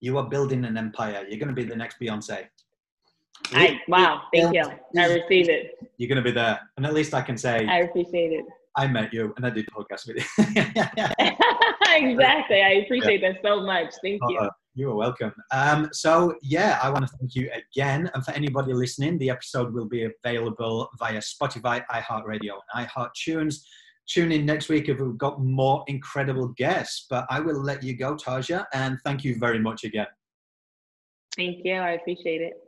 [0.00, 1.24] You are building an empire.
[1.28, 2.46] You're going to be the next Beyonce.
[3.52, 4.64] I, wow, thank you.
[4.96, 5.76] I receive it.
[5.98, 6.60] You're going to be there.
[6.76, 8.44] And at least I can say, I appreciate it.
[8.76, 10.24] I met you and I did podcast with you.
[11.88, 12.62] exactly.
[12.62, 13.32] I appreciate yeah.
[13.32, 13.92] that so much.
[14.02, 14.48] Thank you.
[14.76, 15.32] You are welcome.
[15.52, 18.10] Um, so, yeah, I want to thank you again.
[18.12, 23.62] And for anybody listening, the episode will be available via Spotify, iHeartRadio, and iHeartTunes.
[24.08, 27.06] Tune in next week if we've got more incredible guests.
[27.08, 30.08] But I will let you go, Taja, and thank you very much again.
[31.36, 31.74] Thank you.
[31.74, 32.63] I appreciate it.